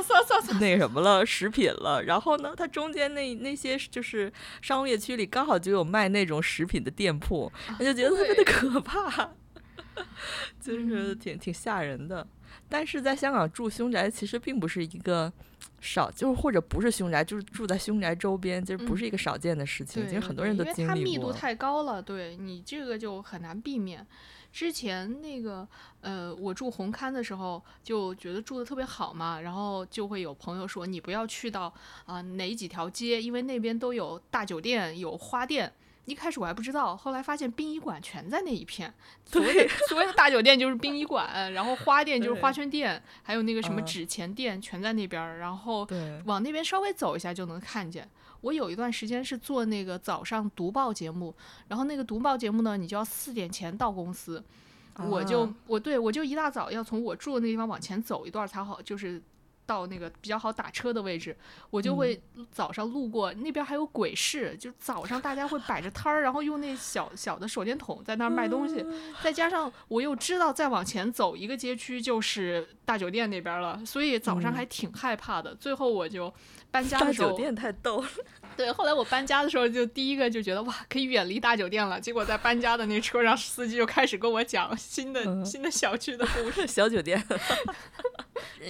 [0.61, 2.03] 那什么了，食品了。
[2.05, 9.31] 然后呢，它中间那那些就是商业区里刚好就有卖那种食品的店铺，我就觉得特别的可怕，
[10.61, 12.27] 就是挺挺吓人的。
[12.69, 15.31] 但是在香港住凶宅其实并不是一个
[15.81, 20.07] 少，就是或者不是凶宅，就是住在凶宅周边，就不是一个少见的事情。
[20.09, 20.83] 其实很多人都经历过。
[20.85, 24.07] 因为它密度太高了，对你这个就很难避免。
[24.55, 25.67] 之前那个，
[26.01, 31.75] 呃，我住红磡的时候就觉得住的特别好嘛，然后就会有朋友说你不要去到
[32.07, 35.73] 啊哪几条街，因为那边都有大酒店、有花店。
[36.05, 38.93] 一开始我还不知道，后来发现殡仪馆全在那一片。
[39.25, 45.89] 所谓的所谓的大酒店就是殡仪馆，然后花店就是花圈店，还有那个什么纸钱店全在那边，然后
[46.27, 48.09] 往那边稍微走一下就能看见。
[48.45, 51.35] 我有一段时间是做那个早上读报节目，
[51.67, 54.45] 然后那个读报节目呢，你就要四点前到公司，
[55.09, 59.23] 我就我对我就一大早要从我住的那地方往前走一段才好，就是
[59.65, 61.35] 到那个比较好打车的位置，
[61.71, 62.21] 我就会
[62.53, 68.85] 早上路过那边还有鬼市，就早上大家会摆着摊儿，然后用那小小的手电筒在那儿卖东西，
[69.23, 75.55] 再加上我又知道再往前走一个街区就是大酒店那边了，所以早上还挺害怕的。
[75.55, 76.33] 最后我就
[76.71, 78.09] 搬家的时候，大酒店太逗了。
[78.57, 82.01] 对，后来我搬家的时候就第一个就觉得哇，可以远离大酒店了。
[82.01, 87.23] 结果在搬家的那车上，司机就开始跟我讲新的新的小区的故事， 小酒店。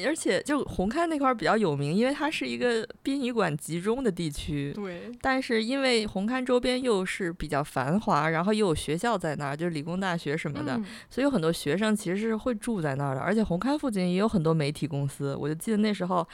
[0.07, 4.73] 而且就红磡那块儿比较有名，因为它是一个殡仪馆集中的地区。
[4.75, 5.11] 对。
[5.21, 13.21] 但是因为红磡周边又是比较繁华，然后又有学校在那儿，就是理工大学什么的，所以有很多学生其实是会住在那儿的。
[13.21, 16.27] 而且红磡附近也有很多媒体公司，我就记得那时候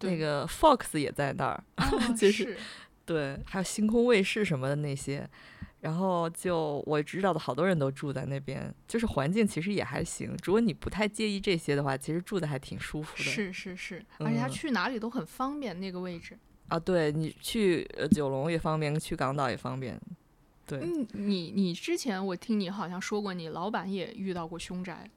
[0.00, 1.64] 那个 Fox 也在那儿，
[2.16, 2.56] 就是
[3.04, 5.28] 对，还有星空卫视什么的那些。
[5.80, 10.34] 然后就我知道的好多人都住在那边，就是环境其实也还行。
[10.42, 13.22] 如果你不太介意这些的话，其实住的还挺舒服的。
[13.22, 16.36] 是是是，而且他去哪里都很方便，那个位置。
[16.68, 20.00] 啊，对你去呃九龙也方便，去港岛也方便。
[20.66, 25.08] 对，嗯，你你之前我听你好像说过，你老板也遇到过凶宅。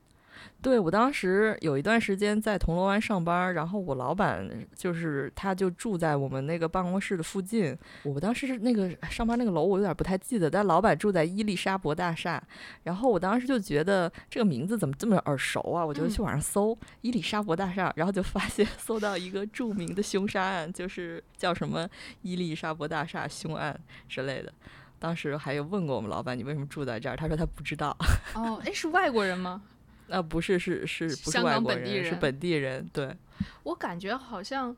[0.62, 7.78] 对我当时有一段时间在铜锣湾上班，然后我老板就是他就住在我们那个办公室的附近。
[8.04, 12.42] 我当时是那个上班那个楼我有点不太记得，但老板住在伊丽莎白大厦。
[12.84, 15.86] 然后我当时就觉得这个名字怎么这么耳熟啊？
[15.86, 21.88] 我就去网上搜伊丽莎白大厦，然后就发现搜到一个著名的凶杀案，就是叫什么
[22.22, 23.80] 伊丽莎白大厦凶案
[24.10, 24.52] 之类的。
[25.00, 27.16] 当时还有问过我们老板，你为什么住在这儿？
[27.16, 27.96] 他说他不知道。
[28.36, 29.62] 哦，哎，是外国人吗？
[30.10, 32.88] 啊，不是，是是，不是外国人，是本地人。
[32.92, 33.16] 对，
[33.64, 34.76] 我感觉好像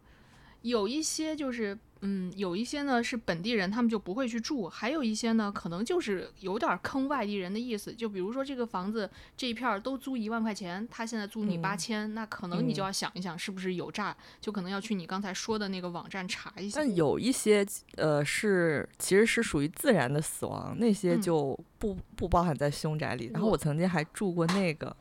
[0.61, 7.93] 有一些就是，嗯，有一些呢是本地人，他们就不会去住；还有一些呢，可能就是有点坑外地人的意思。
[7.93, 16.79] 就比如说这个房子这一片都租一万块钱，他现在租你八千，那可能你就要想一想是不是有诈，就可能要去你刚才说的那个网站查一下。
[16.79, 17.65] 但有一些
[17.97, 23.29] 呃是其实是属于自然的死亡，那些就不不包含在凶宅里。
[23.33, 24.95] 然后我曾经还住过那个。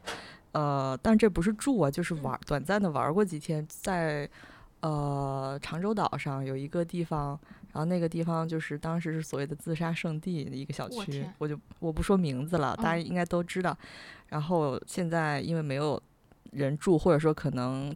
[0.53, 4.29] 呃，但这不是住啊，就是玩，短暂的玩过几天，在
[4.81, 7.39] 呃长洲岛上有一个地方，
[7.73, 13.77] 然后那个地方就是当时是所谓的自杀圣地的一个小区，我就我不说名字了，大家应该都知道。
[14.29, 16.01] 然后现在因为没有
[16.53, 17.95] 人住，或者说可能。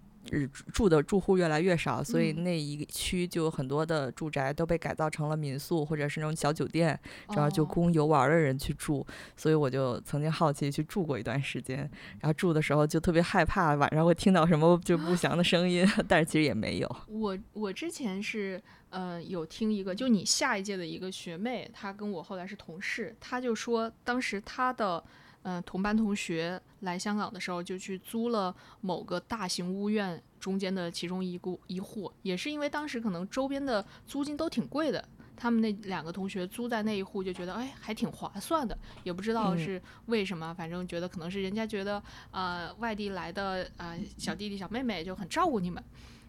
[0.73, 6.99] 住的住户越来越少，所以那一区就有很多的住宅都被改造成了民宿或者是那种小酒店，
[7.29, 9.07] 然后就供游玩的人去住。
[9.37, 11.79] 所以我就曾经好奇去住过一段时间，
[12.21, 16.97] 然后住的时候就特别害怕晚上会听到什么就不祥的声音， 但是其实也没有。
[17.09, 25.05] 我我之前是呃有听一个，就你下一届的一个学妹，她跟我后来是同事，她就说当时她的。
[25.45, 45.83] 嗯，同班同学来香港的时候，就去租了某个大型屋苑中间的其中一户一户，也是因为当时可能周边的租金都挺贵的，他们那两个同学租在那一户就觉得，哎，还挺划算的，也不知道是为什么，反正觉得可能是人家觉得，呃，外地来的啊小弟弟小妹妹就很照顾你们，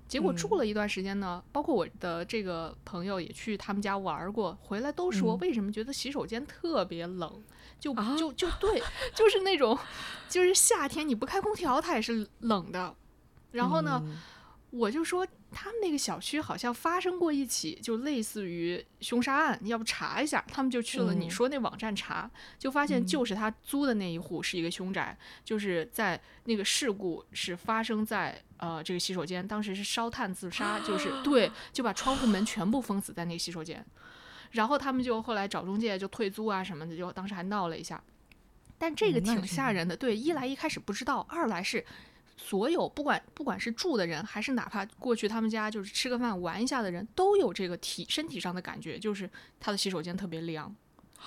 [0.07, 7.43] 结果住了一段时间呢，包括我的这个朋友也去他们家玩过，回来都说为什么觉得洗手间特别冷。
[7.77, 8.81] 就就就对，
[9.13, 9.77] 就是那种，
[10.29, 12.95] 就是夏天你不开空调，它也是冷的。
[13.51, 14.01] 然后呢，
[14.71, 15.27] 我就说
[15.57, 20.43] 他们那个小区好像发生过一起，就类似于凶杀案，要不查一下？
[20.49, 22.29] 他们就去了你说那网站查，
[22.59, 33.83] 就发现就是他租的那一户是一个凶宅，就是在那个事故是发生在呃这个洗手间，当时是烧炭自杀，就是 对，就把窗户门全部封死在那个洗手间。
[34.51, 38.03] 然后他们就后来找中介就退租啊什么的，就当时还闹了一下。
[38.77, 41.85] 但这个挺吓人的，对，一来一开始不知道，二来是
[42.37, 49.29] 所有不管不管是住的人，还是哪怕过去他们家就是吃个饭玩一下的人，都有这个体身体上的感觉，就是
[49.59, 50.73] 他的洗手间特别凉。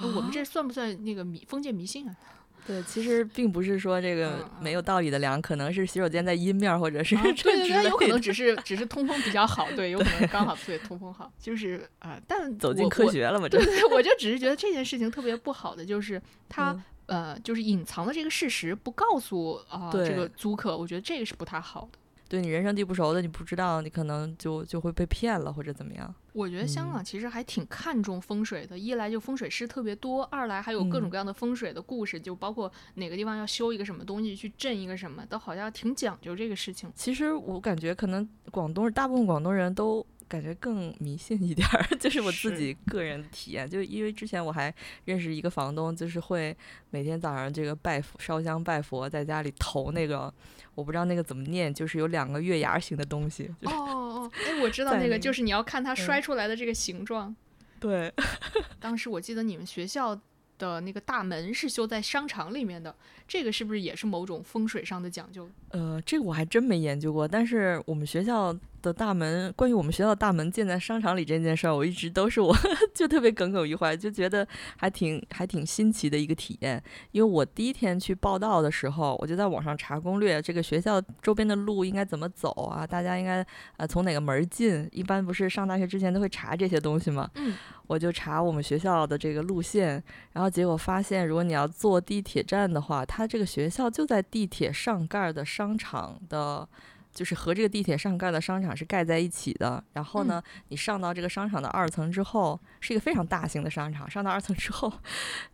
[0.00, 2.14] 我们这算不算那个迷封建迷信啊？
[2.66, 16.78] 对，其实并不是说这个没有道理的凉，可能是洗手间在阴面，或者是对对 对，有可能只是只是通风比较好，对，有可能刚好 对通风好，就是啊，但走进科学了嘛，对对，我就只是觉得这件事情特别不好的，就是他
[17.08, 21.98] 呃，就是隐藏的这个事实不告诉啊这个租客，我觉得这个是不太好的。
[22.28, 26.14] 对你人生地不熟的，你不知道，你可能就就会被骗了或者怎么样。
[26.34, 36.92] 我觉得香港其实还挺看重风水的，一来就风水师特别多，二来还有各种各样的风水的故事，就包括哪个地方要修一个什么东西去镇一个什么，都好像挺讲究这个事情。
[36.94, 43.68] 其实我感觉可能广东大部分广东人都感觉更迷信一点儿， 就是我自己个人体验。
[43.68, 44.72] 就因为之前我还
[45.06, 46.56] 认识一个房东，就是会
[46.90, 50.32] 每天早上这个拜佛、烧香拜佛，在家里投那个，
[50.74, 53.50] 我不知道那个怎么念，就是有两个月牙形的东西。
[53.62, 57.34] 哦哦，哎，我知道那个，就是你要看它摔出来的这个形状。
[57.80, 58.12] 对，
[58.80, 60.20] 当时我记得你们学校
[60.58, 62.94] 的那个大门是修在商场里面的，
[63.28, 65.48] 这个是不是也是某种风水上的讲究？
[65.68, 68.56] 呃，这个我还真没研究过，但是我们学校。
[68.80, 72.54] 的大门，关于我们学校大门建在商场里这件事儿，我一直都是我
[72.94, 76.80] 就特别耿耿于怀，就觉得还挺还挺新奇的一个体验。
[77.10, 82.86] 因为我第一天去报道的时候，我就在网上查攻略，这个学校周边的路应该怎么走啊？
[82.86, 83.44] 大家应该
[83.78, 84.88] 呃从哪个门进？
[84.92, 87.28] 一般不是上大学之前都会查这些东西吗？
[87.34, 87.56] 嗯，
[87.88, 90.00] 我就查我们学校的这个路线，
[90.32, 96.68] 然后结果发现，如果你要坐地铁站的话，它这个学校就在地铁上盖的商场的。
[97.10, 104.08] 就是和这个地铁上盖的商场是盖在一起的，然后呢，你上到这个商场的二层之后，是一个非常大型的商场。
[104.08, 104.92] 上到二层之后，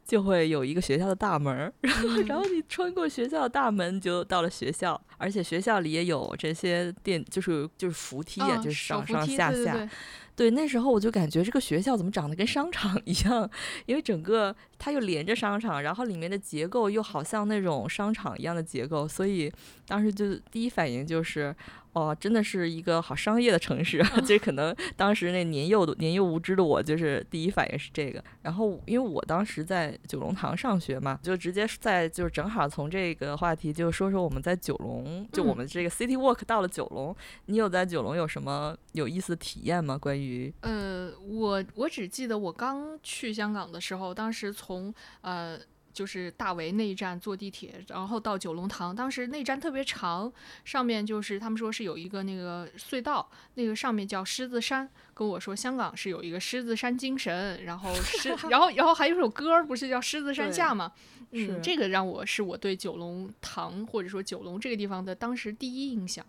[0.05, 9.89] 就会有一个学校的大门，然 后然后你穿过学校的大门就到了学校，而且学校里也有这些电，就是就是扶梯啊，就是上上下下。
[10.37, 13.49] 对，那时候我就感觉这个学校怎么长得跟商场 一样，
[13.87, 19.53] 因为整个它又连着商场，然后里面的结构又好像那种商场一样的结构，所以
[19.87, 21.55] 当时就第一反应就是。
[21.95, 28.22] 哦，真的是一个好商业的城市， 就可能当时那年幼的年幼无知的我，就是第一反应是这个。
[28.42, 37.14] 然后，因为我当时在九龙塘上学嘛，就直接在就是正好从这个话题就说说我们在九龙，就我们这个 City Walk 到了九龙，
[37.47, 39.97] 你有在九龙有什么有意思的体验吗？
[39.97, 45.59] 关于呃，我我只记得我刚去香港的时候，当时从呃。
[45.95, 48.95] 就是大围那一站坐地铁，然后到九龙塘。
[48.95, 50.30] 当时那站特别长，
[50.64, 54.90] 上面就是他们说是有一个那个隧道，那个上面叫狮子山。
[55.14, 60.92] 跟我说香港是有一个狮子山精神，然后狮， 然后然后还有首歌不是叫狮子山下吗？
[61.30, 66.26] 嗯，这个让我是我对九龙塘或者说九龙这个地方的当时第一印象。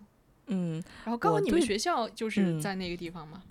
[0.47, 3.41] 嗯，然后刚好你们学校就是在那个地方吗？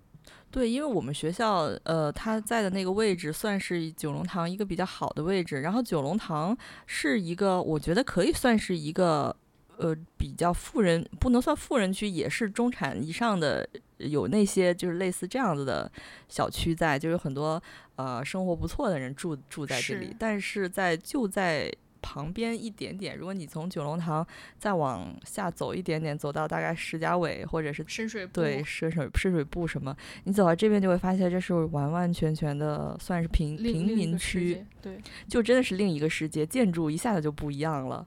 [0.55, 5.63] 对，因为我们学校，呃，它在的那个位置算是九龙塘一个比较好的位置。
[5.63, 9.35] 然后九龙塘是一个，我觉得可以算是一个，
[9.79, 15.91] 呃，比较富人，不能算富人区，也是中产以上的，有那些就是类似这样子的
[16.29, 17.61] 小区在，就有很多
[17.97, 20.15] 呃生活不错的人住住在这里。
[20.17, 21.69] 但是在就在。
[22.07, 24.25] 旁边一点点，如果你从九龙塘
[24.59, 38.07] 再往下走一点点，走到大概石家尾或者是深水对深水深水埗什么，你走到这边就会发现这是完完全全的算是平平民区，对，就真的是另一个世界，建筑一下子就不一样了。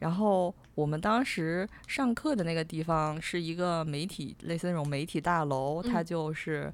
[0.00, 6.72] 然后我们当时上课的那个地方是一个媒体类似那种媒体大楼，它就是。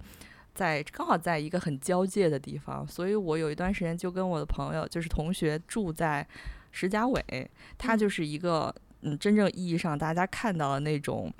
[0.55, 6.29] 在刚好在一个很交界的地方，所以我有一段时间就跟我的朋友，就是同学住在
[6.73, 11.33] 石家伟，他就是一个嗯真正意义上大家看到的那种，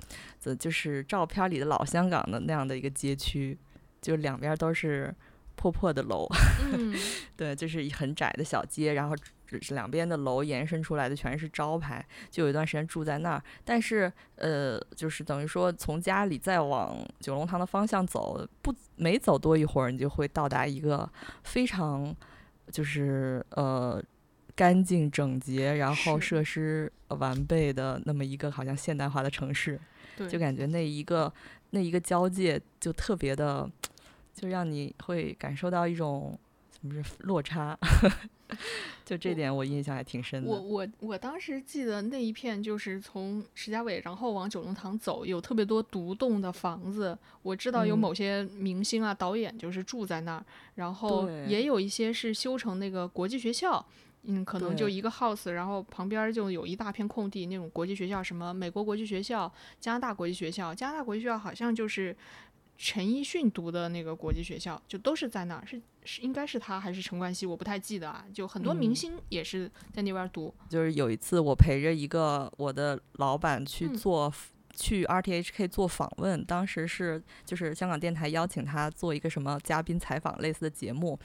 [0.45, 3.57] 呃就是照片里的老香港的那样的一个街区，
[4.01, 5.13] 就两边都是
[5.55, 6.27] 破破的楼，
[7.35, 9.15] 对，就是很窄的小街，然后。
[9.61, 13.43] 是两边的楼延伸出来的全是招牌，就有一段时间住在那儿。
[13.63, 21.07] 但是，呃，就是等于说从家里再往九龙塘的方向走，不没走多一会儿，你就会到达一个
[21.43, 22.15] 非常
[22.71, 24.03] 就是呃
[24.55, 29.79] 干净整洁，然后设施完备的那么一个好像现代化的城市。
[30.29, 31.33] 就感觉那一个
[31.71, 33.69] 那一个交界就特别的，
[34.33, 36.37] 就让你会感受到一种。
[36.85, 37.79] 不是落差，
[39.05, 40.49] 就这点我印象还挺深的。
[40.49, 47.17] 我我我当时记得那一片就是从石家伟，然后往九龙塘走，有特别多独栋的房子。
[47.41, 50.45] 我知道有某些明星啊、导演就是住在那儿，
[50.75, 53.85] 然后也有一些是修成那个国际学校。
[54.23, 60.73] 嗯，可能就一个 house，然后旁边就有一大片空地，那种国际学校，什么美国国际学校、加拿大国际学校。
[60.73, 62.15] 加拿大国际学校好像就是。
[62.75, 68.25] 陈奕迅读的那个国际学校，就都是在那儿，是是应该是他还是陈冠希，我不太记得啊。
[68.33, 70.53] 就很多明星也是在那边读。
[70.69, 74.33] 就是有一次我陪着一个我的老板去做
[74.75, 81.17] 去 RTHK 做访问，当时是就是香港电台邀请他做一个什么嘉宾采访类似的节目，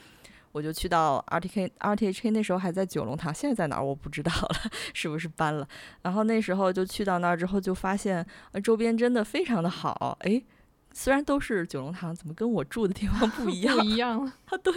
[0.51, 5.67] 我就去到 RTK RTHK 那时候还在九龙塘，现在在哪儿我不知道了， 是不是搬了？
[6.01, 10.41] 然后那时候就去到那儿之后，就发现呃周边真的非常的好，哎。
[10.91, 13.77] 虽然都是九龙塘，怎么跟我住的地方不一样？
[13.77, 14.57] 不一样了啊！
[14.57, 14.73] 对，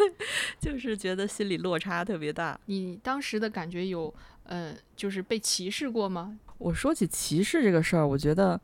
[0.61, 2.57] 就是觉得心理落差特别大。
[2.67, 4.15] 你当时的感觉有，
[4.45, 6.39] 呃，就是被歧视过吗？
[6.59, 8.61] 我说起歧视这个事儿，我觉得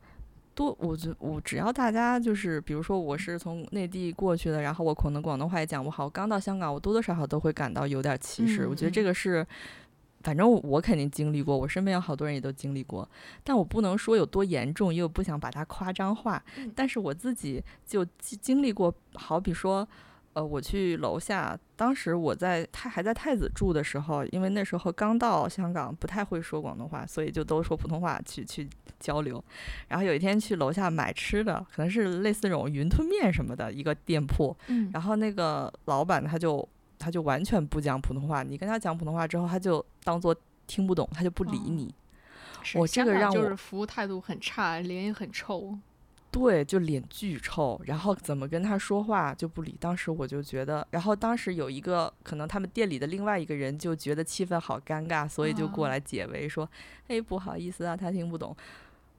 [0.59, 8.67] 多，我觉我只要大家就是，比如说我是从内地过去的，然后我可能广东话也讲不好，我刚到香港，我多多少少都会感到有点歧视。
[8.67, 9.47] 我觉得这个是，
[10.21, 13.09] 反正我肯定经历过，我身边有好多人也都经历过，
[13.41, 16.43] 但我不能说有多严重，又不想把它夸张化。
[16.75, 19.87] 但是我自己就经历过，好比说。
[20.33, 28.69] 呃，我去楼下，当时我在他还在太子住的时候，因为那时候刚到香港，不太会说广东话，所以就都说普通话去去
[28.99, 29.43] 交流。
[29.87, 36.67] 然后有一天去楼下买吃的，可能是类似那种云吞面什么的一个店铺，嗯，然后那个老板他就
[36.99, 40.35] 他就完全不讲普通话，你跟他讲普通话之后，他就当做
[40.67, 41.93] 听不懂，他就不理你。
[42.75, 45.77] 我这个让我就是服务态度很差，脸也很臭。
[46.31, 49.75] 对，就脸巨臭，然后怎么跟他说话就不理。
[49.79, 56.69] 当时我就觉得，然后当时有一个可能他们店里的另外一个人就觉得气氛好尴尬，所以就过来解围说
[57.09, 58.55] ：“哎，不好意思啊，他听不懂。”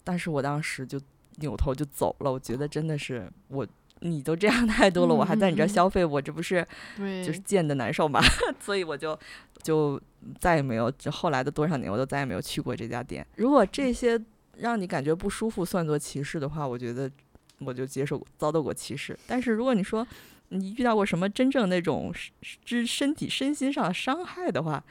[0.05, 1.01] 但是我当时就
[1.41, 2.31] 扭头就走了。
[2.31, 3.67] 我觉得真的是我，
[3.99, 6.65] 你都这样态度了，我还在你这消费，我这不是
[6.97, 8.21] 就是贱的难受嘛？
[8.61, 9.19] 所以我就
[9.65, 10.01] 就
[10.39, 13.27] 再也没有，就后来的多少年，我都再也没有去过这家店。
[13.35, 14.21] 如果这些。
[14.61, 17.11] 让你感觉不舒服算作歧视的话，我觉得
[17.59, 19.19] 我就接受遭到过歧视。
[19.27, 20.07] 但是如果你说
[20.51, 22.13] 你遇到过什么真正那种
[22.65, 24.83] 之身体身心上的伤害的话，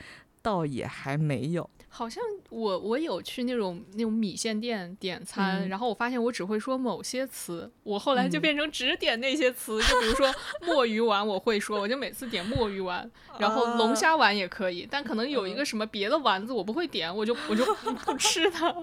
[0.42, 1.70] 倒也还没有。
[1.92, 10.32] 好像我我有去那种那种米线店点餐，然后我发现我只会说某些词，我后来就变成只点那些词，就比如说
[10.66, 13.10] 墨鱼丸我会说，我就每次点墨鱼丸，
[13.40, 17.66] 然后龙虾丸也可以，但可能有一个什么别的丸子我不会点，我就我就
[18.06, 18.74] 不吃它，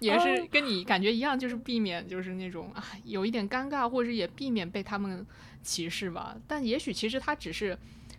[0.00, 5.26] 也是跟你感觉一样，就是避免就是那种啊有一点尴尬，或者也避免被他们
[5.62, 6.36] 歧视吧。
[6.46, 7.76] 但也许其实他只是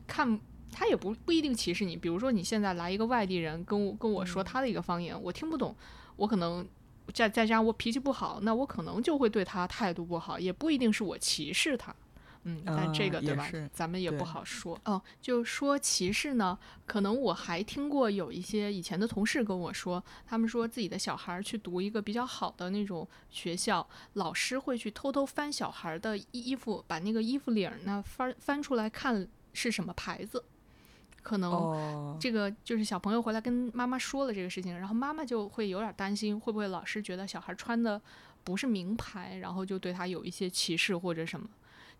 [0.07, 0.39] 看。
[0.71, 5.75] 他也不不一定歧视你，比如说你现在来一个外地人跟我跟我说他的一个方言，我听不懂，
[6.15, 6.67] 我可能
[7.13, 11.93] 再再加上我脾气不好，那我可能就会对他态度不好，也不一定是我歧视他，
[12.43, 13.51] 嗯，但这个对吧？
[13.73, 15.01] 咱们也不好说哦。
[15.21, 30.43] 就说歧视呢，可能我还听过有一些以前的同事跟我说，他们说自己的小孩去读一个比较好的那种学校，老师会去偷偷翻小孩的衣衣服，把那个衣服领呢翻翻出来看是什么牌子。
[31.21, 38.01] 可能这个就是小朋友回来跟妈妈说了这个事情，然后妈妈就会有点担心，会不会老师觉得小孩穿的
[38.43, 41.47] 不是名牌，然后就对他有一些歧视或者什么？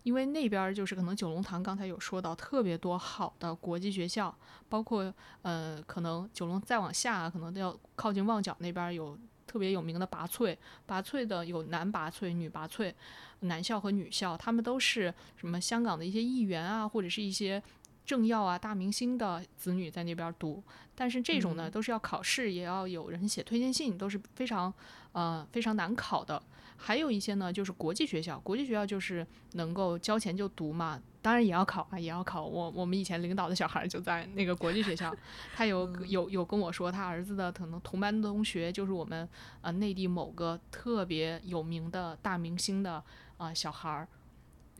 [0.02, 4.36] 因为那边就是可能九龙塘刚才有说到特别多好的国际学校，
[4.68, 9.16] 包括呃可能九龙再往下可能都要靠近旺角那边有
[9.46, 12.92] 特别有名的拔萃，拔萃的有男拔萃、女拔萃，
[13.40, 17.62] 男校和女校，他们都是什么香港的一些议员啊，或者是一些。
[18.04, 20.62] 政要啊，大明星的子女在那边读，
[20.94, 24.72] 但是这种呢，都是要考试，也要有人写推荐信，都是非常
[25.12, 26.42] 呃非常难考的。
[26.76, 32.44] 还有一些呢，就是国际学校，国际学校就是能够交钱就读嘛，当然也要考啊，也要考。
[32.44, 35.14] 我我们以前领导的小孩就在那个国际学校，
[35.54, 39.28] 他有有有跟我说，他儿子的可能同班同学就是我们
[39.60, 43.00] 呃内地某个特别有名的大明星的
[43.36, 44.08] 啊小孩儿。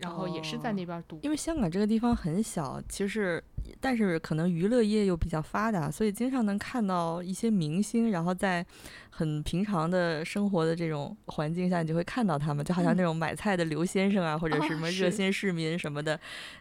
[0.03, 3.43] 然后也是在那边读，因为香港这个地方很小，其实
[3.81, 8.67] 但是可能娱乐业又比较发达，所以经常能看到一些明星，然后在
[9.15, 16.19] 很平常的生活的这种环境下，你就会看到他们，就好像那种买菜的刘先生啊，或者什么热心市民什么的。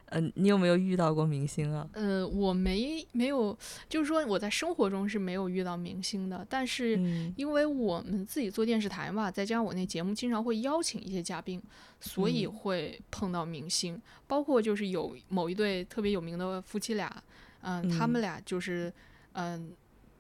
[0.08, 1.88] 嗯，你有没有遇到过明星啊？
[1.94, 7.00] 呃，我没没有，就是说我在生活中是没有遇到明星的，但是
[7.38, 11.62] 因为我们自己做电视台嘛，再加上我那节目经常会邀请一些嘉宾。
[12.04, 17.24] 所以会碰到明星，包括就是有某一对特别有名的夫妻俩，
[17.62, 18.92] 嗯，他们俩就是，
[19.34, 19.72] 嗯，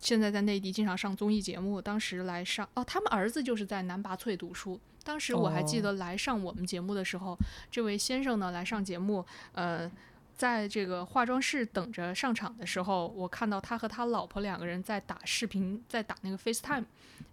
[0.01, 1.81] 现在在内地经常上综艺节目。
[1.81, 4.77] 当时来上哦，他们儿子就是在南拔萃读书。
[5.03, 7.37] 当时我还记得来上我们节目的时候，
[7.71, 9.89] 这位先生呢来上节目，呃，
[10.35, 16.85] 在这个化妆室等着上场的时候，我看到他和他老婆两个人在打视频，在打那个 FaceTime，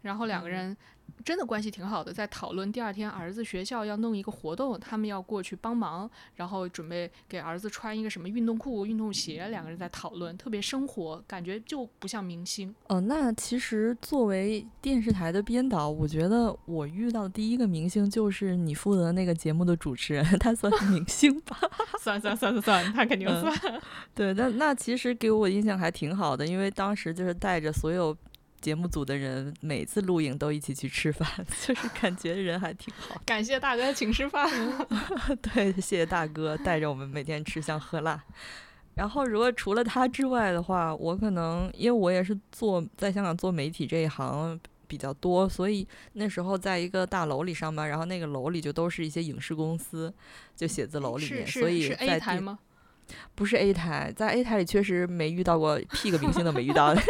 [0.02, 0.76] 然后两个人。
[1.24, 12.74] 真的关系挺好的，在讨论第二天儿子学校要弄一个活动，他们要过去帮忙，然后准备给儿子穿一个什么运动裤、运动鞋，两个人在讨论，特别生活，感觉就不像明星。
[12.88, 21.56] 哦，那其实作为电视台的编导，我觉得我遇到的第一个明星就是你负责那个节目的主持人，他算明星吧？
[22.00, 23.80] 算算算算算，他肯定算。
[24.14, 28.16] 对，那那其实给我印象还挺好的，因为当时就是带着所有。
[28.60, 31.28] 节目组的人每次录影都一起去吃饭，
[31.66, 33.20] 就是感觉人还挺好。
[33.26, 34.48] 感谢大哥请吃饭。
[35.40, 38.22] 对，谢谢大哥带着我们每天吃香喝辣。
[38.94, 50.12] 然后，如果除了他之外的话，我可能因为我也是做在香港做媒体这一行，比较多，所以那时候在一个大楼里上班，然后那个楼里就都是一些影视公司，
[50.56, 52.58] 就写字楼里面，所以在 A 台吗？
[53.36, 56.92] 不是 A 台，在 A 台里确实没遇到过屁个明星都没遇到。
[56.92, 57.04] 但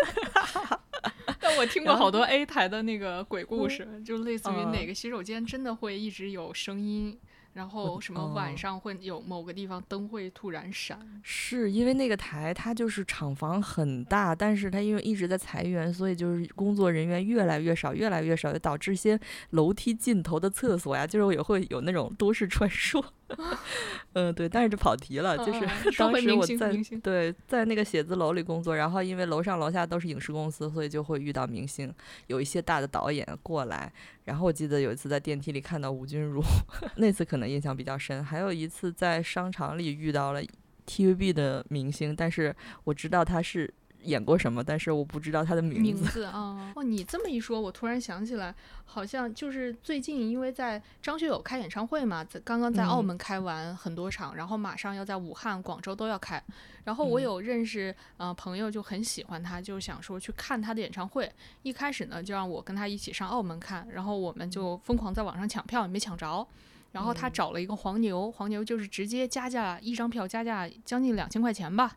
[1.58, 7.18] 我听过好多 A 台的那个鬼故事，就类似于哪个洗手间真的会一直有声音。
[7.54, 11.20] 然后什么晚上会有某个地方灯会突然闪？
[11.24, 19.18] 是因为那个台它就是厂房很大，但是它因为一直在裁员，所以就是工作人员越来越少，越来越少，就导致一些
[19.50, 23.04] 楼梯尽头的厕所呀，就是也会有那种都市传说。
[24.14, 25.60] 嗯，对，但是就跑题了，就是
[25.96, 26.72] 当时我在
[27.02, 31.92] 对在那个写字楼里工作，然后因为楼上楼下都是影视公司，所以就会遇到明星，
[32.28, 33.92] 有一些大的导演过来。
[34.24, 36.42] 然后我记得有一次在电梯里看到吴君如，
[36.96, 38.24] 那次可能印象比较深。
[38.24, 40.42] 还有一次在商场里遇到了
[40.86, 42.54] TVB 的明星，但是
[42.84, 43.72] 我知道他是。
[44.08, 44.64] 演过什么？
[44.64, 45.80] 但是我不知道他的名字。
[45.80, 46.72] 名字啊！
[46.74, 48.54] 哦，你这么一说，我突然想起来，
[48.84, 56.42] 好像就是最近，因为在张学友开演唱会嘛，在刚刚在澳门开完很多场，然后马上要在武汉、广州都要开。
[56.84, 61.30] 然后我有认识呃朋友就很喜欢他，就想说去看他的演唱会。
[61.62, 66.46] 一开始呢，就让我跟他一起上澳门看，然后我们就疯狂在网上抢票，也没抢着。
[66.92, 71.94] 然后他找了一个黄牛，黄牛就是直接加价一张票加价将近两千块钱吧。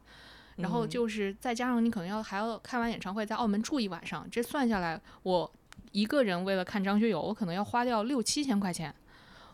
[0.62, 5.52] 然后就是再加上你可能要还要开完演唱会在澳门住一晚上，这算下来我
[5.92, 8.94] 一个人为了看张学友，我可能要花掉六七千块钱，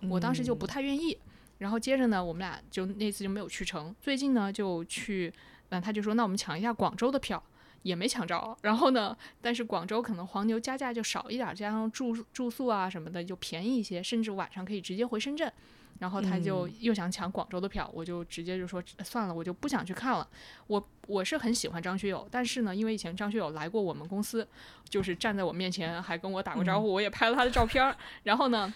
[0.09, 1.17] 我当时就不太愿意。
[1.59, 3.95] 然后接着呢，我们俩就那次就没有去成。
[3.99, 5.33] 最近呢就去，
[5.69, 7.41] 嗯他就说那我们抢一下广州的票，
[7.81, 8.55] 也没抢着。
[8.61, 15.51] 然后呢，但是广州可能黄牛加价就少一点，加上住住宿啊什么的就便宜一些，甚至晚上可以直接回深圳。
[15.99, 20.27] 然后他就又想抢广州的票，我就直接就说算了，我就不想去看了。
[20.67, 24.47] 我我是很喜欢张学友，但是呢，因为以前张学友来过我们公司，
[24.87, 27.95] 就是站在我面前还跟我打过招呼，我也拍了他的照片。
[28.23, 28.73] 然后呢，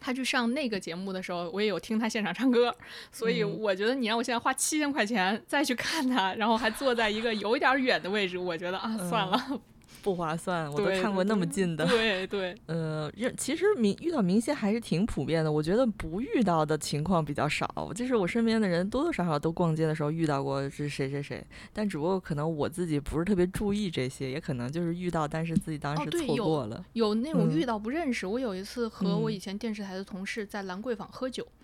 [0.00, 2.74] 他去上那个节目的时候，我也有听他现场唱歌。
[3.12, 9.60] 所以我觉得你让我现在花七千块钱再去看他，然后还坐在一个有一点远的位置，我觉得啊，算了。
[10.02, 11.86] 不划算，我都看过那么近的。
[11.86, 15.50] 对对， 呃，其实明遇到明星还是挺普遍的。
[15.50, 17.68] 我觉得不遇到的情况比较少。
[17.94, 26.84] 就是我身边的人多多少少都逛街的时候遇到过是谁谁谁，但只不过可能我自己不是特别注意这些，也可能就是遇到，但是自己当时错过了。
[26.92, 28.26] 有那种遇到不认识。
[28.26, 31.44] 我有一次和我以前电视台的同事在兰桂坊喝酒。
[31.44, 31.57] 嗯，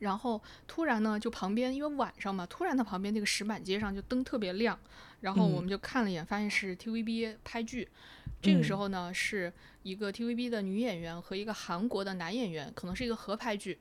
[0.00, 4.78] 然后突然呢，就旁边因为晚上嘛，突然他旁边那个石板街上就灯特别亮，
[5.20, 7.88] 然后我们就看了一眼，发现是 TVB 拍剧。
[8.40, 9.52] 这个时候呢，是
[9.84, 13.78] 一个 TVB 的女演员和一个韩国的男演员，可能是一个合拍剧。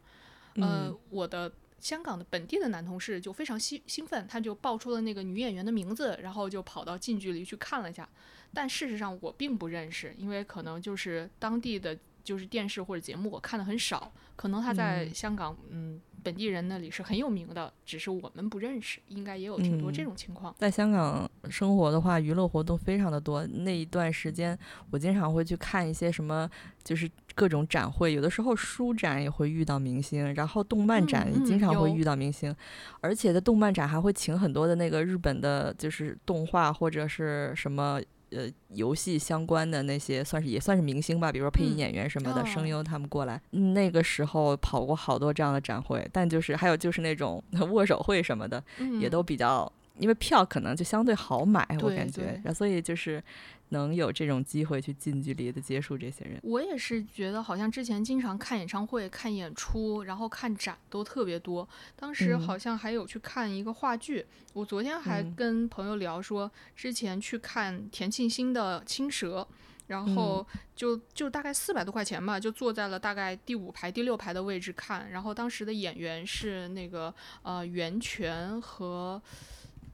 [0.55, 8.07] 呃，我的香港的本地的男同事就非常兴兴奋，他就报出了那个女演员的名字，然后就跑到近距离去看了一下。
[8.53, 11.97] 但事实上我并不认识，因为可能就是当地的。
[12.23, 14.11] 就是电视或者节目，我看的很少。
[14.35, 18.99] 可能他在香港，嗯，本地人那里是很有名的，只是我们不认识。
[19.07, 20.55] 应该也有挺多这种情况。
[20.57, 23.45] 在香港生活的话，娱乐活动非常的多。
[23.45, 24.57] 那一段时间，
[24.89, 26.49] 我经常会去看一些什么，
[26.83, 28.13] 就是各种展会。
[28.13, 32.55] 有的时候书展也会遇到明星，然后动漫展也经常会遇到明星。
[33.01, 38.01] 而且在动漫展还会请很多的那个日本的，就是动画或者是什么。
[38.31, 43.41] 呃，游戏相关的那些算是也算是明星吧，比如说配音演员什么的，声优他们过来。
[43.51, 48.63] 那个时候跑过好多这样的展会，但就是还有就是那种 握手会什么的，
[48.99, 53.23] 也都比较，因为票可能就相对好买，我感觉，然后所以就是。
[53.71, 61.67] 能有这种机会去近距离的接触这些人，我也是觉得好像之前经常看演唱会、看演出，然后看展都特别多。
[61.95, 69.39] 当时好像还有去看一个话剧，我昨天还跟朋友聊说，之前去看田沁鑫的《青蛇》，
[69.87, 70.45] 然后
[70.75, 75.09] 就就大概四百多块钱吧，就坐在了大概第五排、第六排的位置看。
[75.11, 79.21] 然后当时的演员是那个呃袁泉和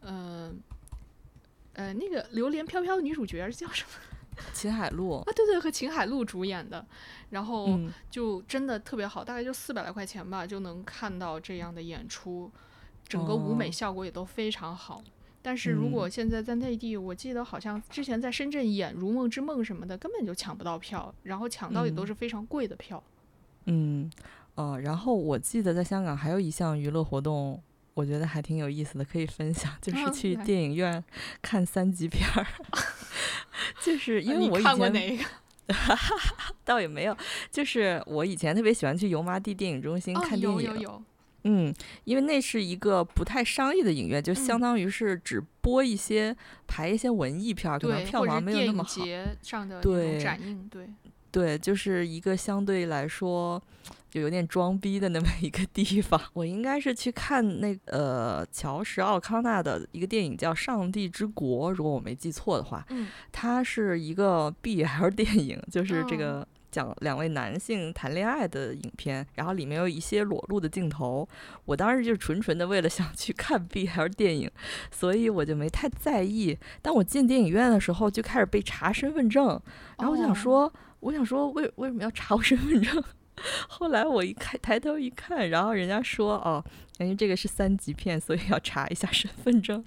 [0.01, 0.47] 嗯。
[0.47, 0.51] 呃，
[1.93, 3.89] 那个榴莲飘飘的女主角叫什么？
[4.53, 6.85] 秦海璐啊，对对，和秦海璐主演的，
[7.31, 7.79] 然后
[8.11, 12.51] 就真的特别好，大概就四百来块钱吧，就能看到这样的演出，
[13.07, 15.03] 整个舞美效果也都非常好。
[15.41, 23.03] 但是如果现在在内地，我记得好像之前在深圳演《如梦之梦》什么的，根本就抢不到票，然后抢到也都是非常贵的票。
[23.65, 24.11] 嗯，
[24.53, 27.59] 呃，然后我记得在香港还有一项娱乐活动。
[27.97, 31.03] 我觉得还挺有意思的，可以分享，就是去电影院
[31.41, 32.45] 看三级片儿。
[33.83, 35.19] 就是因为我以前
[36.63, 37.17] 倒也没有，
[37.49, 40.61] 就是我以前特别喜欢去油麻地电影中心看电影。
[40.61, 41.03] 有有有。
[41.43, 41.73] 嗯，
[42.03, 46.35] 因为那是一个不太商业的影院，就相当于是只播一些
[46.67, 49.01] 排一些文艺片，可能票房没有那么好。
[49.41, 49.81] 上的
[50.19, 50.87] 展映，对
[51.31, 53.61] 对，就是一个相对来说
[54.17, 56.19] 就有点装逼的那么一个地方。
[56.33, 66.47] 我应该是去看那呃乔什奥康纳的一个电影叫《上帝之国》，如果我没记错的话，嗯，它是一个 BL 电影，就是这个。
[66.69, 71.27] 讲两位男性谈恋爱的影片，然后里面有一些裸露的镜头。
[71.63, 74.51] 我当时就纯纯的为了想去看 BL 电影，
[74.91, 76.55] 所以我就没太在意。
[76.81, 79.59] 当我进电影院的时候，就开始被查身份证，
[79.97, 83.01] 然后我想说，我想说，为为什么要查我身份证？
[83.69, 86.63] 后来我一看，抬头一看，然后人家说，哦，
[86.99, 89.83] 因为这个是三级片，所以要查一下身份证。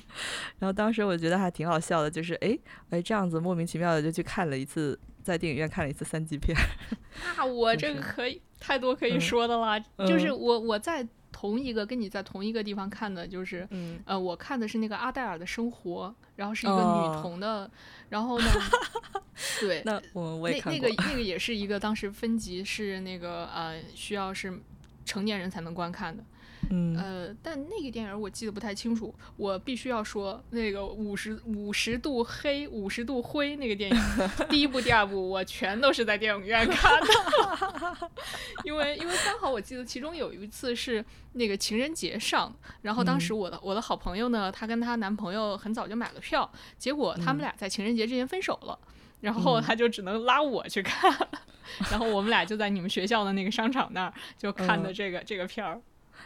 [0.59, 2.59] 然后当时我觉得还挺好笑的，就是哎
[2.90, 4.98] 哎这样子莫名其妙的就去看了一次。
[5.22, 6.57] 在电影院看了一次三级片，
[7.36, 9.78] 那我这个可以太多可以说的了。
[10.09, 11.07] 就是我我在
[11.41, 13.66] 同一个跟你在同一个地方看的，就是
[14.05, 17.70] 呃，我看的是那个阿黛尔的生活，然后是一个女童的，
[18.11, 18.47] 然后呢，
[19.59, 20.86] 对，那我我也看过。
[20.86, 24.61] 那那个那个也是一个当时分级是那个呃需要是
[25.07, 26.22] 成年人才能观看的。
[26.68, 26.96] 嗯。
[26.96, 33.96] 呃，但那个电影我记得不太清楚，我必须要说那个五十五十度黑五十度灰那个电影，
[34.50, 38.11] 第一部、第二部我全都是在电影院看的，
[38.64, 48.78] 因为因为刚好我记得其中有一次是那个情人节上，然后当时我的我的好朋友呢，她跟她男朋友很早就买了票，结果他们俩在情人节之前分手了，
[49.20, 51.14] 然后他就只能拉我去看，
[51.90, 55.80] 然后我们俩就在你们学校的那个商场那儿就看的这个这个片儿。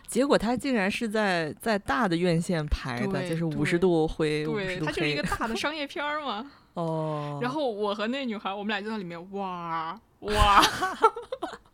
[0.07, 6.51] 结果他竟然是在在大的院线排的，就是五十度灰，对，它就是一个 大的商业片儿嘛。
[6.75, 7.39] 哦。
[7.43, 10.63] 然后我和那女孩，我们俩就在里面，哇哇。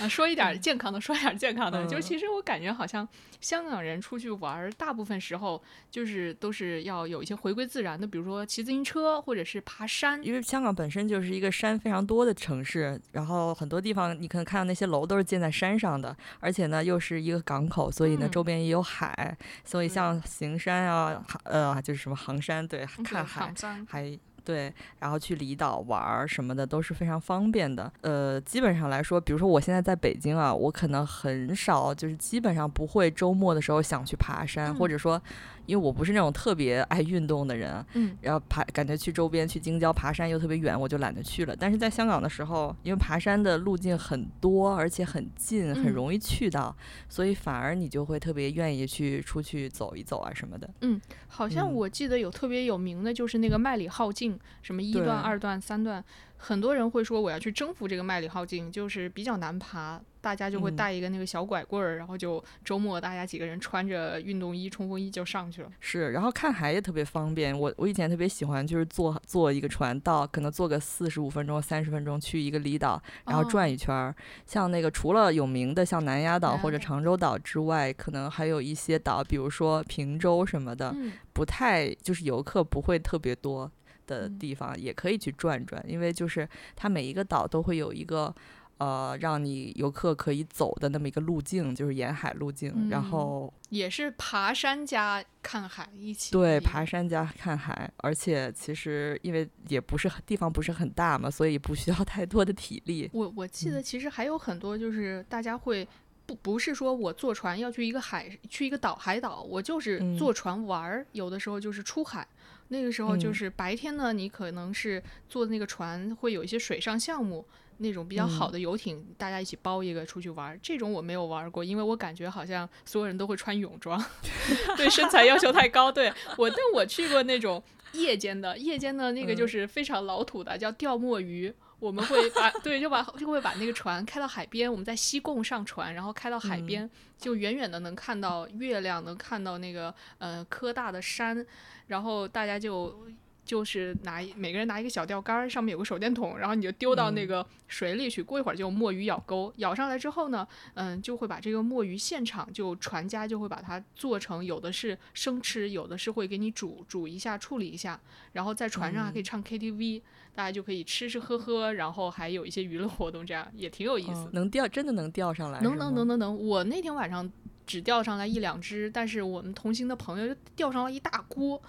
[0.00, 3.06] 啊，说一点健康的，说一点健康的，就是其实我感觉好像
[3.40, 10.22] 香港人出去玩，大部分时候就是都是要有一些回归自然的，比如说骑自行车或者是爬山。
[10.24, 23.52] 因为香港本身就是一个山非常多的城市，然后很多地方你可能看到那些楼都是建在山上的，而且呢又是一个港口，所以呢周边也有海，所以像行山啊，呃，就是什么行山，对，看海
[23.86, 24.18] 还。
[24.44, 27.92] 对，然后去离岛玩儿什么的都是非常方便的。
[28.00, 35.20] 呃，基本上来说，比如说我现在在北京啊，我可能很少，就是基本上不会周末的时候想去爬山，或者说。
[35.66, 41.54] 因为我不是那种特别爱运动的人，嗯，然后爬感觉去周边去京郊爬山又特别远，我就懒得去了。
[41.54, 46.74] 但是在香港的时候，因为爬山的路径很多，而且很近，很容易去到，
[47.08, 50.68] 所以反而你就会特别愿意去出去走一走啊什么的。
[50.80, 56.04] 嗯，好像我记得有特别有名的就是那个麦里浩径，什么一段、二段、三段。
[56.36, 65.70] 很多人会说我要去征服这个麦里浩径，就是比较难爬，大家就会带一个那个小拐棍儿，然后就周末大家几个人穿着运动衣、冲锋衣就上去了。
[65.80, 67.58] 是，然后看海也特别方便。
[67.58, 74.14] 我我以前特别喜欢就是坐坐一个船到，可能坐个四十五分钟、三十分钟去一个离岛，然后转一圈儿。
[74.46, 80.94] 像那个除了有名的像南丫岛或者长洲岛之外，可能还有一些岛，比如说平洲什么的，
[81.32, 83.70] 不太就是游客不会特别多。
[84.04, 88.34] 的地方也可以去转转，因为就是它每一个岛都会有一个
[88.78, 96.32] 呃让你游客可以走的那么一个路径，就是沿海路径，然后也是爬山加看海一起。
[96.32, 103.08] 对，爬山加看海，而且其实因为也不是地方不是很大嘛，所以不需要太多的体力。
[103.12, 105.86] 我我记得其实还有很多，就是大家会
[106.26, 112.26] 不不是说我坐船要去一个海去一个岛海岛，我就是坐船玩儿，有的时候就是出海。
[112.68, 117.44] 那个时候就是白天呢，你可能是坐那个船，会有一些水上项目，
[117.82, 120.58] 那种比较好的游艇，大家一起包一个出去玩。
[120.62, 124.02] 这种我没有玩过，因为我感觉好像所有人都会穿泳装，
[124.78, 125.90] 对身材要求太高。
[125.90, 127.62] 对我，但我去过那种
[127.92, 131.52] 夜间的，夜间的那个就是非常老土的，叫钓墨鱼。
[131.78, 141.44] 我们会把对，就把就会把那个船开到海边，我们在西贡上船，然后开到海边，就远远的能看到月亮，能看到那个呃科大的山。
[141.88, 142.96] 然后大家就
[143.44, 158.00] 就是拿每个人拿一个小钓竿，上面有个手电筒，然后你就丢到那个水里去，过一会儿就有墨鱼咬钩，咬上来之后呢，嗯，就会把这个墨鱼现场就船家就会把它做成，有的是生吃，有的是会给你煮煮一下处理一下，
[158.32, 160.02] 然后在船上还可以唱 KTV，
[160.34, 164.30] 大家就可以吃吃喝喝，然后还有一些娱乐活动，这样也挺有意思。
[164.32, 165.60] 能钓真的能钓上来？
[165.60, 167.30] 能能能能能，我那天晚上
[167.66, 171.60] 只钓上来一两只，但是我们同行的朋友就钓上了一大锅。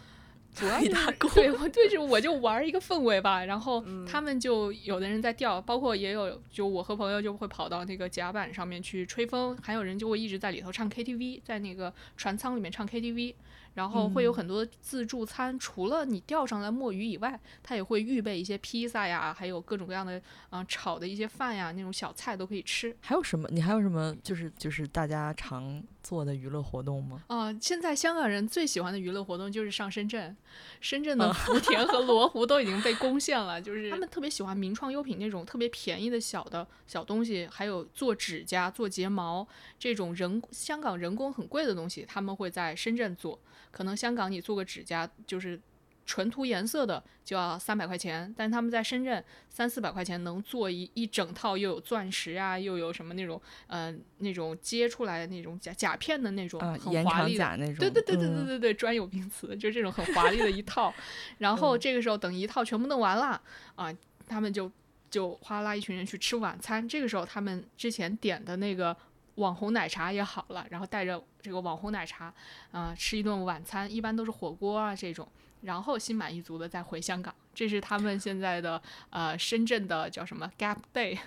[0.54, 3.44] 主要就是对我对，着我就玩一个氛围吧。
[3.44, 13.36] 然后他们就有的人在钓，包括也有就我和朋友就会跑到那个甲板上面去吹风，还有人就会一直在里头唱 KTV，在那个船舱里面唱 KTV。
[13.74, 20.22] 然后会有很多自助餐，除了你钓上来墨鱼以外，他也会预备一些披萨呀，还有各种各样的
[20.52, 22.96] 啊炒的一些饭呀，那种小菜都可以吃。
[23.02, 23.50] 还有什么？
[23.52, 24.16] 你还有什么？
[24.22, 27.24] 就是就是大家常做的娱乐活动吗？
[27.28, 30.36] 啊，现在香港人最喜欢的娱乐活动就是上深圳，
[30.82, 39.48] 深圳的福田和 罗湖都已经被攻陷了，就是他们特别喜欢名创优品那种特别便宜的小的小东西，还有做指甲、做睫毛
[39.80, 43.40] 这种人香港人工很贵的东西，他们会在深圳做。
[43.72, 45.60] 可能香港你做个指甲就是
[46.06, 60.94] 纯涂颜色的就要三百块钱，但他们在深圳三四百块钱能做一一整套，又有钻石啊，又有什么那种呃那种接出来的那种甲甲片的那种很华丽的那种，对对对对对对对，专有名词就是这种很华丽的一套。
[61.40, 63.42] 然后这个时候等一套全部弄完了
[63.76, 63.94] 啊，
[64.28, 64.72] 他们就
[65.10, 66.88] 就哗啦一群人去吃晚餐。
[66.88, 68.96] 这个时候他们之前点的那个。
[69.38, 72.32] 网红奶茶也好了，然后带着这个网红奶茶，
[72.72, 75.28] 啊，吃一顿晚餐，一般都是火锅啊这种，
[75.64, 81.18] 然后心满意足的再回香港，这是他们现在的呃深圳的叫什么 Gap Day。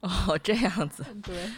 [0.00, 1.04] 哦，这样子。
[1.22, 1.50] 对。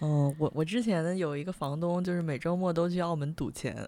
[0.00, 3.74] 嗯，我我之前有一个房东，就是每周末都去澳门赌钱。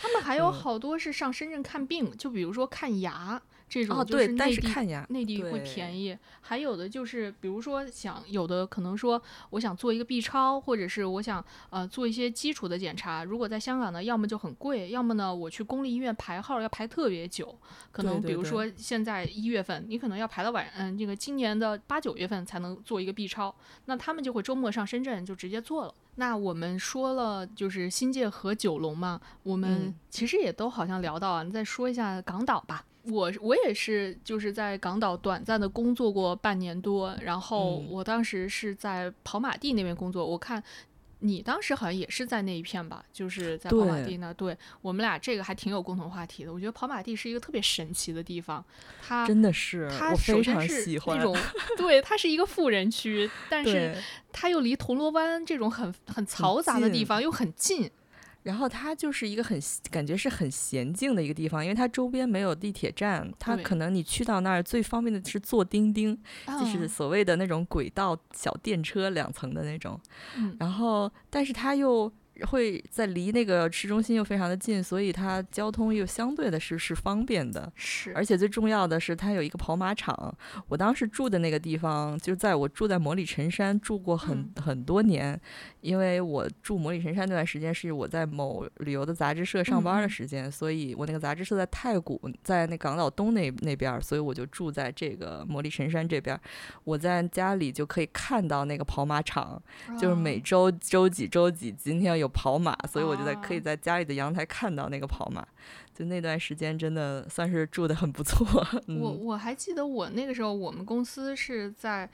[0.00, 3.40] 他们还有好多是上深圳看病，就比如说看牙。
[3.72, 4.68] 这种就是内地
[5.08, 17.56] 内地会便宜，还有的就是比如说想有的可能说我想做一个 B 超，或者是我想呃做一些基础的检查，如果在香港呢，要么就很贵，要么呢我去公立医院排号要排特别久，
[17.90, 23.54] 可能比如说现在一月份，你可能要排到晚嗯这个今年的八九月份才能做一个 B 超，
[23.86, 25.94] 那他们就会周末上深圳就直接做了。
[26.16, 32.84] 那我们说了就是新界和九龙嘛，我们其实也都好像聊到啊，你再说一下港岛吧。
[33.04, 40.24] 我我也是，就是在港岛短暂的工作过半年多，然后我当时是在跑马地那边工作。
[40.24, 40.62] 我看
[41.18, 44.32] 你当时好像也是在那一片吧，就是在跑马地那。
[44.34, 46.52] 对我们俩这个还挺有共同话题的。
[46.52, 48.64] 我觉得跑马地是一个特别神奇的地方，
[49.00, 51.36] 它真的是，它首先是那种，
[51.76, 53.96] 对，它是一个富人区，但是
[54.32, 57.90] 它又离铜锣湾这种很很嘈杂的地方又很近。
[58.42, 59.60] 然后它就是一个很
[59.90, 66.16] 感觉是很娴静的一个地方，因为它周边没有地铁站，它可能你去到那儿最方便的是坐钉钉，
[66.46, 70.00] 就是所谓的那种轨道小电车两层的那种。
[70.58, 72.12] 然后，但是它又。
[72.50, 77.72] 会在离那个市中心又非常的近，所以它交通又相对的是是方便的。
[77.76, 80.36] 是，而且最重要的是它有一个跑马场。
[80.66, 85.40] 我当时住的那个地方，就在我住在魔里神山住过很很多年，
[85.80, 96.38] 因为我住魔里神山那段时间是我在某旅游的杂志社上班的时间，所以我那个杂志社在太古，在那港岛东那那边，所以我就住在这个魔里神山这边。
[96.82, 99.62] 我在家里就可以看到那个跑马场，
[100.00, 102.31] 就是每周周几周几今天有。
[102.32, 105.46] 跑马，所以我就在可以在家里的阳台看到那个跑马，
[105.94, 108.46] 就那段时间真的算是住的很不错。
[108.88, 112.10] 我我还记得我那个时候，我们公司是在，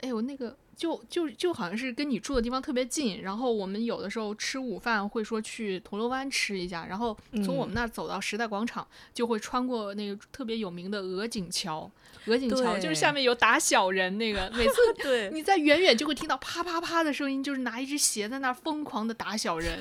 [0.00, 0.56] 哎，我那个。
[0.74, 11.88] 就就就好像是跟你住的地方特别近，然后我们有的时候吃午饭会说去铜锣湾吃一下，然后从我们那儿走到时代广场，就会穿过那个特别有名的鹅颈桥。
[12.26, 19.78] 鹅颈桥就是下面有打小人那个，每次 对你在远远就会听到啪啪啪的声音，就是拿一只鞋在那儿疯狂的打小人。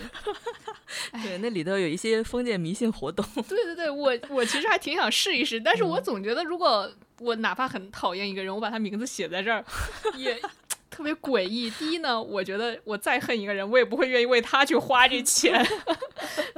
[1.23, 3.25] 对，那里头有一些封建迷信活动。
[3.47, 9.63] 对对对，我我其实还挺想试一试，但是我总觉得如果我哪怕很讨厌一个人，我把他名字写在这儿，
[10.15, 10.41] 也。
[10.91, 11.69] 特别诡异。
[11.69, 15.65] 第一呢，我觉得我再恨一个人，我也不会愿意为他去花这钱。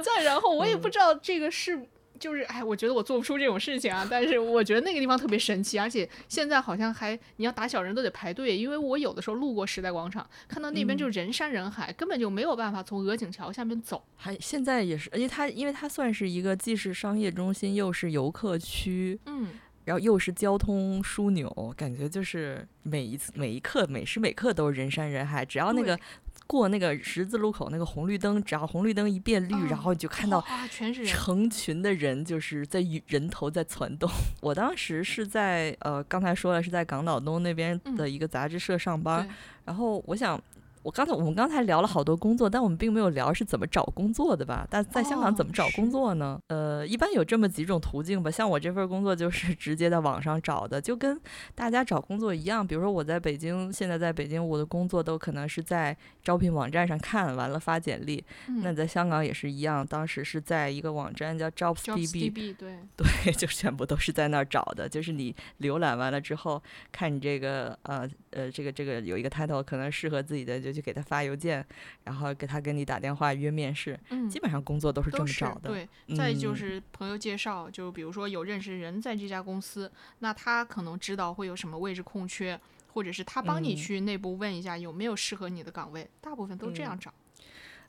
[0.02, 1.86] 再然后，我也不知道这个是
[2.18, 4.06] 就是哎，我觉得我做不出这种事情啊。
[4.10, 14.04] 但是我觉得那个地方特别神奇，而且现在好像还你要打小人都得排队，因为我有的时候路过时代广场，看到那边就人山人海，根本就没有办法从鹅颈桥下面走。
[14.16, 19.18] 还现在也是，而且它因为它算是一个既是商业中心又是游客区。
[19.26, 19.48] 嗯。
[19.84, 25.44] 然后又是交通枢纽，感觉就是每一次每一刻每时每刻都是人山人海。
[25.44, 25.98] 只要那个
[26.46, 34.10] 过那个十字路口那个红绿灯，只要红绿灯一变绿，然后你就看到全是成群的人，就是在人头在攒动。
[34.40, 39.28] 我当时是在呃刚才说了是在港岛东那边的一个杂志社上班，
[39.64, 40.40] 然后我想。
[40.84, 44.68] 我刚才我们刚才聊了好多工作，但我们并没有聊是怎么找工作的吧？
[44.70, 46.38] 但在香港怎么找工作呢？
[46.48, 48.30] 呃，一般有这么几种途径吧。
[48.30, 51.18] 像我这份工作就是直接在网上找的，就跟
[51.54, 52.64] 大家找工作一样。
[52.66, 58.22] 比如说我在北京，现在在北京，我的工作都可能是在招聘网站上看完了发简历。
[58.62, 64.86] 那在香港也是一样，当时是在一个网站叫 JobsDB，对对，就全部都是在那儿找的。
[64.86, 66.62] 就是你浏览完了之后，
[66.92, 71.64] 看你这个呃呃这个这个有一个 title 可能适合自己的，就去给他发邮件，
[72.04, 73.98] 然后给他跟你打电话约面试。
[74.10, 75.70] 嗯，基本上工作都是这么找的。
[75.70, 82.60] 对，再就是朋友介绍，就比如说有认识人在这家公司，那他可能知道会有什么位置空缺，
[82.92, 87.14] 或者是他帮你去内部问一下有没有适合你的岗位，大部分都这样找。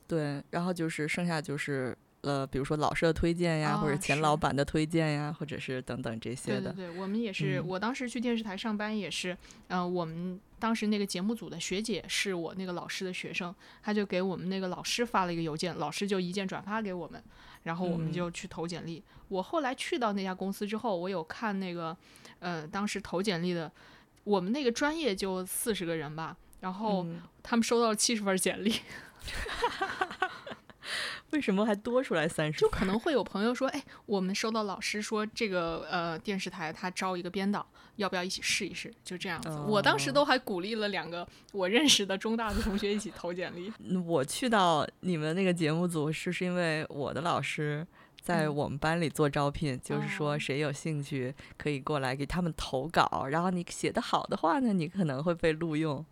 [0.07, 1.97] 对，然后就是剩下就是。
[2.25, 6.73] 呃，比如说老师的推荐呀，或者前老板的推荐呀，或者是等等这些的。
[6.73, 7.61] 对对对，我们也是。
[7.61, 9.37] 我当时去电视台上班也是，
[9.67, 13.53] 嗯，我们当时那个节目组的学姐是我那个老师的学生，
[13.83, 17.23] 他就给我们那个老师发了一个邮件，老师就一键转发给我们，
[17.61, 19.03] 然后我们就去投简历。
[19.27, 21.95] 我后来去到那家公司之后，我有看那个，
[22.39, 23.71] 呃，当时投简历的，
[24.23, 27.05] 我们那个专业就四十个人吧，然后
[27.43, 28.73] 他们收到了七十份简历。
[31.31, 32.59] 为什么还多出来三十？
[32.59, 37.65] 就可能会有朋友说，哎，我们收到老师说这个呃电视台他招一个编导，
[37.97, 38.93] 要不要一起试一试？
[39.03, 39.49] 就这样子。
[39.67, 43.71] 我当时都还鼓励了两个我认识的中大的同学一起投简历。
[44.05, 47.85] 我去到你们那个节目组是是因为我的老师
[48.21, 56.05] 在我们班里做招聘，就是说谁有兴趣可以过来给他们投稿，然后你写的好的话呢，你可能会被录用。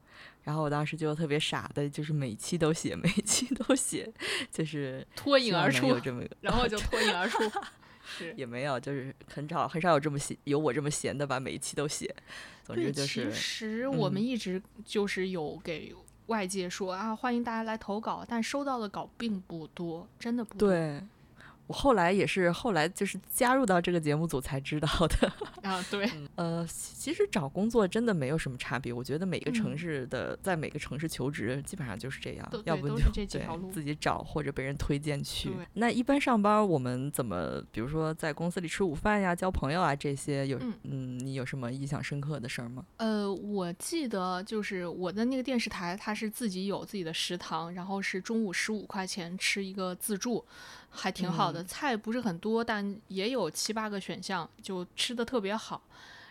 [0.44, 4.12] 然后我当时就特别傻的，就是每期都写， 每期都写，
[4.52, 7.40] 就是脱颖而出，有这么个， 然后就脱颖而出，
[8.06, 12.14] 是也没有，就是很少很少有这么闲，有我这么闲的把每一期都写。
[12.64, 15.94] 总之就是，其实我们一直就是有给
[16.28, 20.70] 外界说啊，欢迎大家来投稿，但收到的稿并不多，真的不多。
[20.70, 21.02] 对。
[21.68, 25.32] 我后来也是后来就是加入到这个节目组才知道的
[25.64, 28.92] 啊，对，呃，其实找工作真的没有什么差别。
[28.92, 33.26] 我觉得每个城市的在每个城市求职基本上就是这样，要不就对
[33.72, 35.52] 自己找或者被人推荐去。
[35.74, 42.86] 那一般上班我们怎么，比如说在公司里吃午饭呀、交朋友啊这些，有嗯，你有什么印象深刻的事儿吗？
[42.98, 50.46] 呃，我记得就是我的那个电视台，它是自己有自己的食堂，然后是中午十五块钱吃一个自助。
[50.96, 55.82] 还挺好的，菜不是很多，但也有七八个选项，就吃的特别好。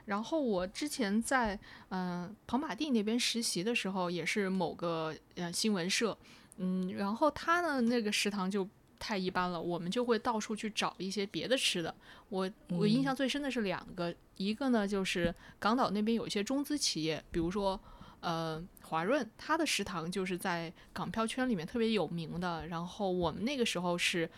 [0.05, 1.59] 然后我之前在
[1.91, 6.17] 嗯跑马地那边实习的时候，也是某个呃新闻社，
[6.59, 8.69] 嗯，然后他呢那个食堂就
[8.99, 11.93] 太一般了，我们就会到处去找一些别的吃的。
[12.29, 17.79] 我我印象最深的是两个，一个呢就是港岛那边有一些中资企业，比如说
[18.21, 22.67] 呃华润，它的食堂就是在港票圈里面特别有名的。
[22.69, 24.31] 然后我们那个时候是。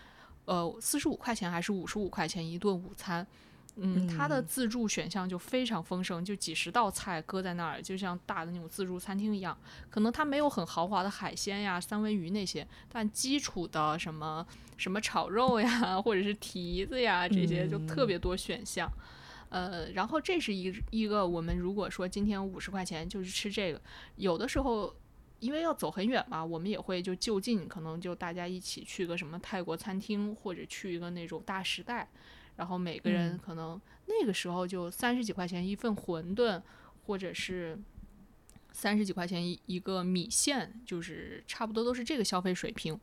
[0.45, 3.27] 呃，四十五块钱还是五十五块钱一顿午餐？
[3.77, 9.59] 嗯，它的自助选项就非常丰盛，就几十道菜搁在那儿，就像大的那种自助餐厅一样。
[9.91, 14.47] 可能它没有很豪华的海鲜呀、三文鱼那些，但基础的什么
[14.77, 18.89] 什么炒肉呀，或者是蹄子呀这些，就特别多选项。
[19.49, 23.81] 呃，然后这是一一个我们如果说今天五十块钱就是吃这个，
[24.17, 24.95] 有的时候。
[25.41, 32.09] 因为要走很远嘛，我们也会就就近，可能就大家一起去个什么泰国餐厅，或者去一个那种大时代，
[32.57, 36.63] 然后每个人可能那个时候就三十几块钱一份馄饨，
[37.07, 37.79] 或者是
[38.73, 42.99] 三十几块钱一一个米线，就是差不多都是这个消费水平。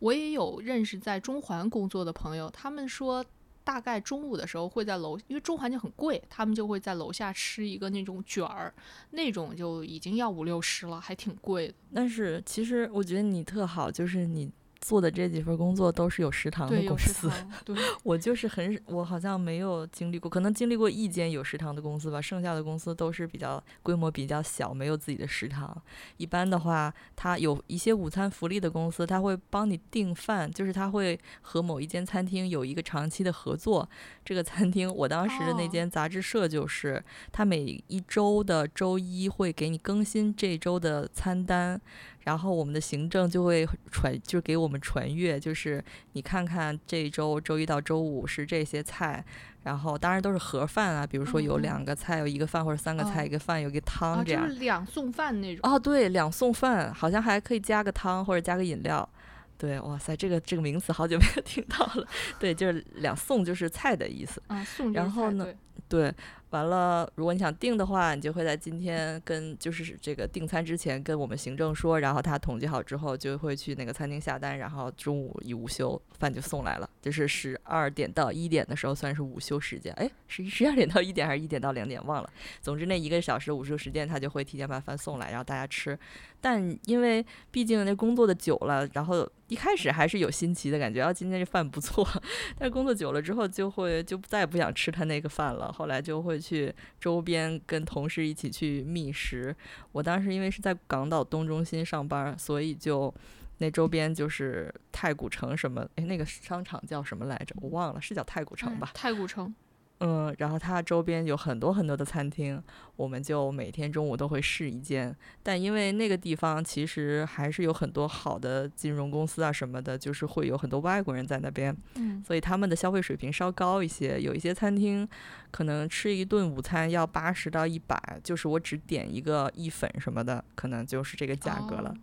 [0.00, 3.24] 我也有认识在中环工作的朋友，他们说。
[3.64, 8.72] 大概中午的时候会在楼，因为中环就很贵，他们就会在楼下吃一个那种卷儿，
[9.10, 11.74] 那种就已经要五六十了，还挺贵的。
[11.92, 14.52] 但是其实我觉得你特好，就是你。
[14.84, 17.30] 做的这几份工作都是有食堂的公司，
[17.64, 17.74] 对，
[18.04, 25.74] 我就是很，我好像没有经历过，可能经历过一间有食堂的公司吧，剩下的公司都是比较规模比较小，没有自己的食堂。
[26.18, 33.88] 一般的话，他有一些午餐福利的公司，他会帮你订饭，就是他会和某一间餐厅有一个长期的合作。
[34.22, 37.02] 这个餐厅，我当时的那间杂志社就是，
[37.32, 41.80] 他每一周的周一会给你更新这周的餐单。
[42.24, 45.82] 然后我们的行政就会传，就给我们传阅，就是
[46.12, 49.24] 你看看这一周周一到周五是这些菜，
[49.62, 54.48] 然后当然都是盒饭啊，比如说有两个菜，有一个饭或者三个菜，一个饭有一个汤这样。
[54.48, 55.70] 就是两送饭那种。
[55.70, 59.08] 哦，对，两送饭，好像还可以加个汤或者加个饮料。
[59.56, 62.06] 对，哇塞，这个这个名词好久没有听到了。
[62.40, 64.42] 对，就是两送就是菜的意思。
[64.48, 65.46] 啊，送然后呢，
[65.88, 66.12] 对，
[66.50, 82.30] 完了，如果你想订的话，你就会在今天跟就是这个订餐之前跟我们行政说，然后他统计好之后就会去那个餐厅下单，然后中午一午休饭就送来了，就是十二点到一点的时候算是午休时间，哎，十十二点到一点还是一点到两点忘了，
[82.60, 85.98] 总之那一个小时午休时间他就会提前把饭送来，然后大家吃。
[86.40, 92.06] 但因为毕竟那工作的久了，然后一开始还是有新奇的感觉，啊，今天这饭不错。
[92.58, 95.63] 但工作久了之后，就会就再也不想吃他那个饭了。
[95.72, 99.54] 后来就会去周边跟同事一起去觅食。
[99.92, 103.12] 我当时因为是在港岛东中心上班，所以就
[103.58, 107.54] 那周边就是太古城什么，哎，那个商场叫什么来着？
[107.60, 108.90] 我忘了，是叫太古城吧？
[108.94, 109.54] 太古城。
[110.00, 112.62] 嗯，然后它周边有很多很多的餐厅，
[112.96, 115.14] 我们就每天中午都会试一间。
[115.42, 124.20] 但因为那个地方其实还是有很多好的金融公司啊什么的，就是会有很多外国人在那边，嗯，所以他们的消费水平稍高一些。
[124.20, 125.08] 有一些餐厅
[125.50, 131.94] 可能吃一顿午餐要八十到一百，就是我只点一个意粉什么的，可能就是这个价格了。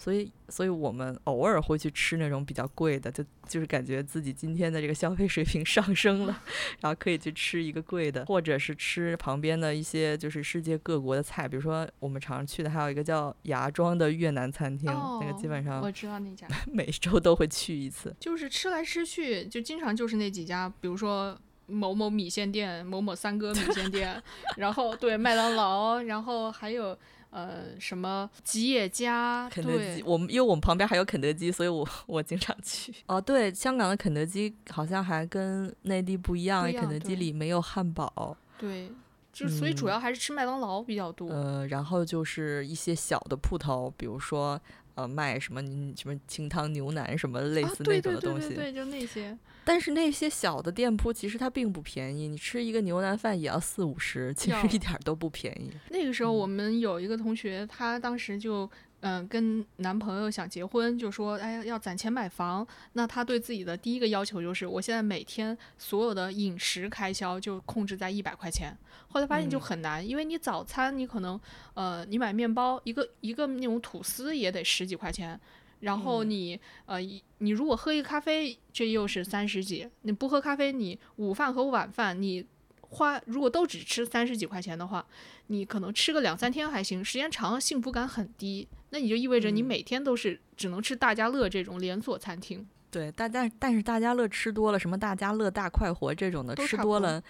[0.00, 6.40] 所以，所以我们偶尔会去吃那种比较贵的，就就是感觉自己今天的这个消费水平上升了，
[6.80, 14.88] 然后可以去吃一个贵的，或者是吃旁边的一些就是世界各国的菜，比如说我们常去的还有一个叫芽庄的越南餐厅，
[15.20, 18.14] 那个基本上我知道那家， 每周都会去一次。
[18.20, 24.22] 就是吃来吃去，就经常就是那几家，比如说某某米线店、某某三哥米线店，
[24.58, 26.96] 然后对麦当劳，然后还有。
[27.30, 32.94] 呃，什么吉野家、肯德基，我们因为我们旁边还有肯德基，所以我我经常去。
[33.06, 38.36] 哦，对，香港的肯德基好像还跟内地不一样，肯德基里没有汉堡。
[38.58, 38.90] 对，
[39.32, 41.28] 就所以主要还是吃麦当劳比较多。
[41.28, 44.60] 呃，然后就是一些小的铺头，比如说。
[44.98, 45.62] 呃，卖什么
[45.96, 49.38] 什么清汤牛腩什么类似那种的东西，对，就那些。
[49.68, 55.70] 但是那些小的店铺其实它并不便宜，你吃一个牛腩饭也要四五十，其实一点都不便宜。
[55.90, 58.70] 那个时候我们有一个同学，他当时就。
[59.00, 62.66] 嗯，跟男朋友想结婚，就说哎要攒钱买房。
[62.94, 68.76] 那他对自己的第一个要求就是，我现在每天所有的饮食开销就控制在一百块钱。
[69.06, 71.40] 后来发现就很难，因为你早餐你可能
[71.74, 75.38] 呃你买面包一个一个那种吐司也得十几块钱，
[75.80, 76.98] 然后你呃
[77.38, 82.46] 你如果喝一个咖啡这又是三十几，你不喝咖啡你午饭和晚饭你。
[82.90, 85.04] 花如果都只吃三十几块钱的话，
[85.48, 88.66] 你可能吃个两三天还行，时间长了幸福感很低。
[88.88, 92.66] 那你就意味着你每天都是只能吃大家乐这种连锁餐厅。
[92.90, 97.22] 对，大家但是大家乐吃多了，什么大家乐、大快活这种的吃多了，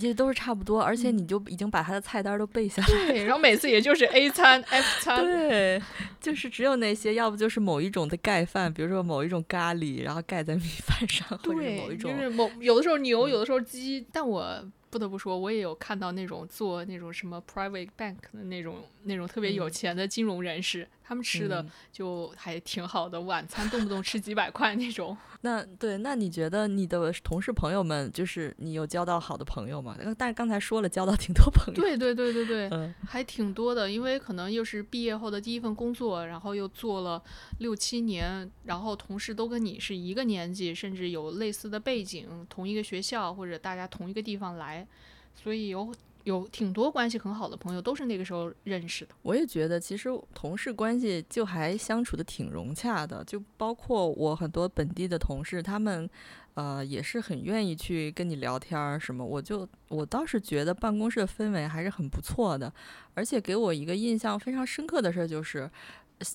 [0.00, 0.82] 也都是差不多。
[0.82, 2.88] 而且你就已经把它的菜单都背下来。
[2.88, 5.24] 对， 然后每次也就是 A 餐、F 餐。
[5.24, 5.80] 对，
[6.20, 14.06] 就是只有那些，要不就是某一种的盖饭，比如说某一种咖喱，然后盖在米饭上，或者某一种，就是某有的时候牛，有的时候鸡。
[14.12, 14.64] 但我。
[14.92, 20.84] 不得不说，我也有看到那种做那种什么 private bank 的那种那种特别有钱的金融人士。
[21.10, 25.16] 他们吃的就还挺好的，晚餐动不动吃几百块那种。
[25.42, 29.96] 那对，那你觉得你的同事朋友们，就是你有交到好的朋友吗？
[30.16, 31.82] 但是刚才说了，交到挺多朋友。
[31.82, 33.90] 对对对对对，嗯，还挺多的。
[33.90, 37.20] 因为可能又是毕业后的第一份工作，然后又做了
[37.58, 44.86] 六七年，然后同事都跟你是一个年纪，甚至有类似的背景，同一个学校或者大家同一个地方来，
[45.34, 45.92] 所以有。
[46.24, 49.14] 有挺多关系很好的朋友，都是那个时候认识的。
[49.22, 56.08] 我也觉得，其实同事关系就还相处的挺融洽的，就包括我很多本地的同事，他们
[56.54, 59.24] 呃也是很愿意去跟你聊天儿什么。
[59.24, 62.72] 我就我倒是觉得办公室的氛围还是很不错的，
[63.14, 65.70] 而且给我一个印象非常深刻的事儿就是。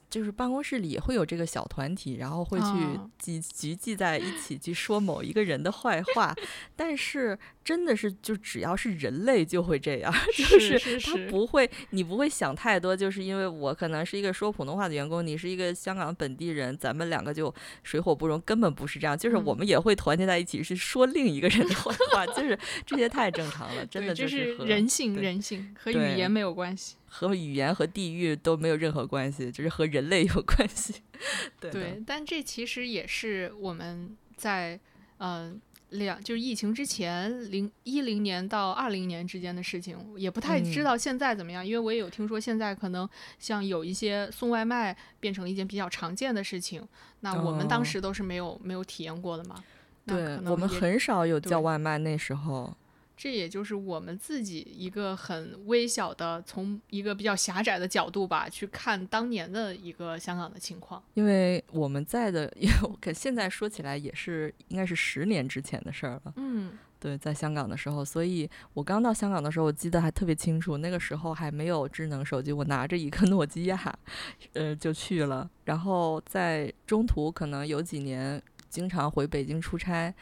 [0.10, 2.66] 就是办公室里也会有这个小团体，然后会去
[3.18, 6.34] 集聚集在一起去说某一个人的坏话，
[6.76, 17.54] 但是真的是就只要是人类就会这样， 就是他不会，你不会想太多，就是因为我可能是一个说普通话的员工，你是一个香港本地人，咱们两个就
[17.84, 26.96] 水火不容，根本不是这样，就是我们也会团结在一起去说另一个人的坏话， 就是这些太正常了，真的就是人性，人性和语言没有关系。
[27.18, 30.96] 和语言和地域都没有任何关系，就是和人类有关系。
[31.62, 34.78] 对，但这其实也是我们在
[35.20, 35.60] 嗯
[35.92, 41.66] 两就是疫情之前零一零年到二零年之间的事情，也不太知道现在怎么样。
[41.66, 43.08] 因为我也有听说，现在可能
[43.40, 46.86] 像有一些送外卖变成了一件比较常见的事情。
[47.22, 49.64] 那我们当时都是没有没有体验过的嘛？
[50.06, 52.76] 对，我们很少有叫外卖那时候。
[53.18, 61.02] 这也就是我们自己一个很微小的，从一个比较狭窄的角度吧，去看当年的一个香港的情况。
[61.14, 66.34] 因为我们在的，因为我现在说起来也是应该是十年之前的事儿了。
[66.36, 73.98] 嗯，对，在香港的时候，所以我刚到香港的时候，我记得还特别清楚，那个时候还没有智能手机，我拿着一个 诺基亚，
[74.54, 75.50] 呃，就去了。
[75.64, 80.14] 然后在中途可能有几年经常回北京出差。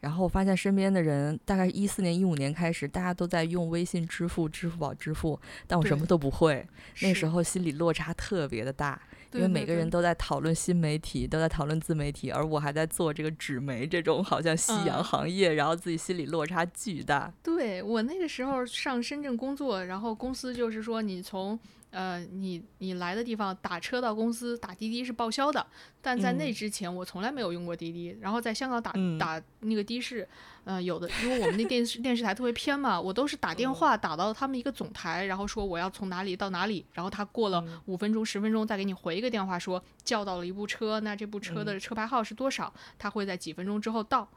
[0.00, 6.66] 然后我发现身边的人，大概一四年、一五年开始，大家都在用微信支付、支付宝支付，但我什么都不会。
[7.02, 9.00] 那时候心理落差特别的大，
[9.32, 17.32] 因为每个人都在讨论新媒体，都在讨论自媒体，而我还在做这个纸媒这种好像夕阳行业，然后自己心理落差巨大。
[17.42, 21.58] 对我那个时候上深圳工作，然后公司就是说你从。
[21.90, 25.66] 呃，你你来的地方打车到公司打滴滴是报销的，
[26.00, 28.16] 但在那之前我从来没有用过滴滴。
[28.20, 30.28] 然后在香港打打那个的士，
[30.64, 42.72] 呃，有的因为我们那电视电视台特别偏嘛，我都是打电话打到他们一个总台，然后说我要从哪里到哪里，然后他过了五分钟十分钟再给你回一个电话说叫到了一部车，那这部车的车牌号是多少？
[42.98, 44.28] 他会在几分钟之后到。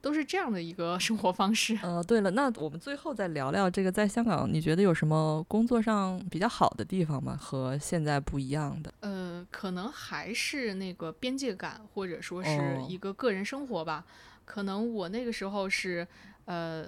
[0.00, 1.76] 都是这样的一个生活方式。
[1.82, 7.36] 呃，对了，那我们最后再聊聊这个，在香港，你觉得有什么工作上比较好的地方吗？
[7.36, 8.92] 和现在不一样的？
[9.00, 14.04] 呃，可能还是那个边界感，或者说是一个个人生活吧。
[14.44, 16.06] 可能我那个时候是，
[16.44, 16.86] 呃，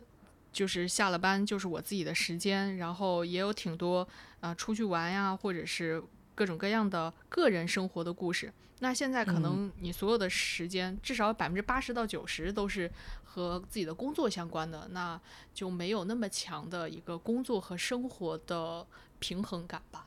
[0.53, 4.07] 就是下了班就是我自己的时间，然后也有挺多
[4.41, 6.01] 啊出去玩呀，或者是
[6.39, 8.53] 各种各样的个人生活的故事。
[8.79, 12.89] 那现在可能你所有的时间，至少百分之八十到九十都是
[13.25, 15.21] 和自己的工作相关的，那
[15.53, 18.87] 就没有那么强的一个工作和生活的
[19.19, 20.07] 平衡感吧。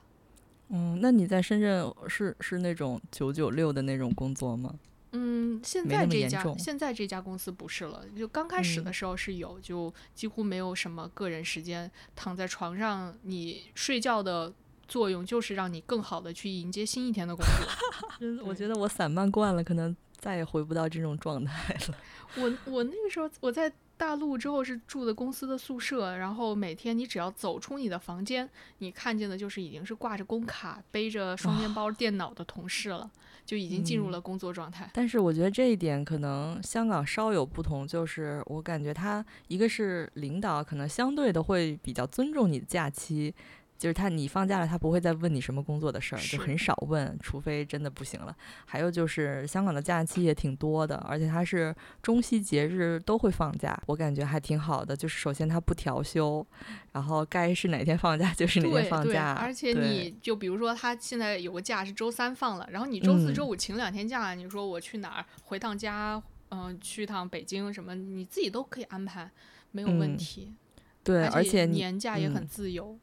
[0.70, 4.74] 嗯，那你在深圳是是那种九九六的那种工作吗？
[5.12, 14.54] 嗯，现在这家现在这家公司不是了，就刚开始的时候是有，就几乎没有什么个人时间，躺在床上你睡觉的。
[14.92, 18.44] 作用就是让你更好的去迎接新一天的工作。
[18.44, 21.96] 我觉得我散漫惯了，可能再也回不到这种状态了。
[22.36, 28.50] 我我那个时候我在大陆之后是住的公司的宿舍，然后每天你只要走出你的房间，
[28.80, 33.10] 你看见的就是已经是挂着工卡、背着双肩包电脑的同事了，
[33.46, 34.90] 就已经进入了工作状态。
[34.94, 43.34] 但是我觉得这一点可能香港稍有不同，就是我感觉他一个是领导可能相对的会比较尊重你的假期。
[43.82, 48.38] 就是他，你放假了，他不会再问你什么工作的事儿，就很少问，除非真的不行了。
[48.64, 54.96] 还有就是香港的假期也挺多的，而且它是中西节日都会放假，我感觉还挺好的。
[54.96, 56.46] 就是首先它不调休，
[56.92, 59.34] 然后该是哪天放假就是哪天放假。
[59.34, 66.22] 而且你就比如说他现在有个假是周三放了，然后你周四周五请两天假，你说我去哪儿回趟家，
[66.52, 69.32] 嗯，去趟北京什么，你自己都可以安排，
[69.72, 70.54] 没有问题。
[71.04, 72.96] 对，而且年假也很自由。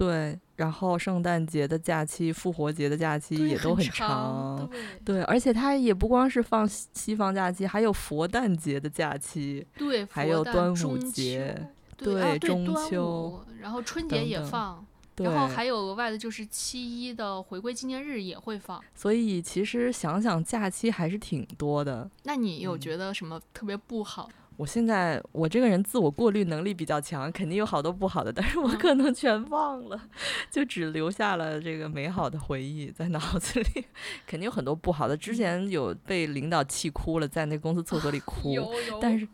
[0.00, 4.66] 对，然后圣诞节的假期、复活节的假期也都很长。
[5.04, 9.66] 对，而且它也不光是放西方假期，还有佛诞节的假期。
[9.76, 11.68] 对，还有端午节。
[11.98, 13.44] 对，中秋。
[13.60, 14.82] 然后春节也放。
[15.16, 18.82] 然后还有额外的，就是七一的回归纪念日也会放。
[18.94, 22.10] 所以其实想想，假期还是挺多的。
[22.22, 24.30] 那你有觉得什么特别不好？
[24.60, 29.98] 我现在我这个人自我过滤能力比较强，肯定有好多不好的，但是我可能全忘了，
[30.50, 33.86] 就只留下了这个美好的回忆在脑子里。
[34.28, 38.54] 肯定有很多不好的，之前有被领导气哭了，在那公司厕所里哭，
[39.00, 39.26] 但是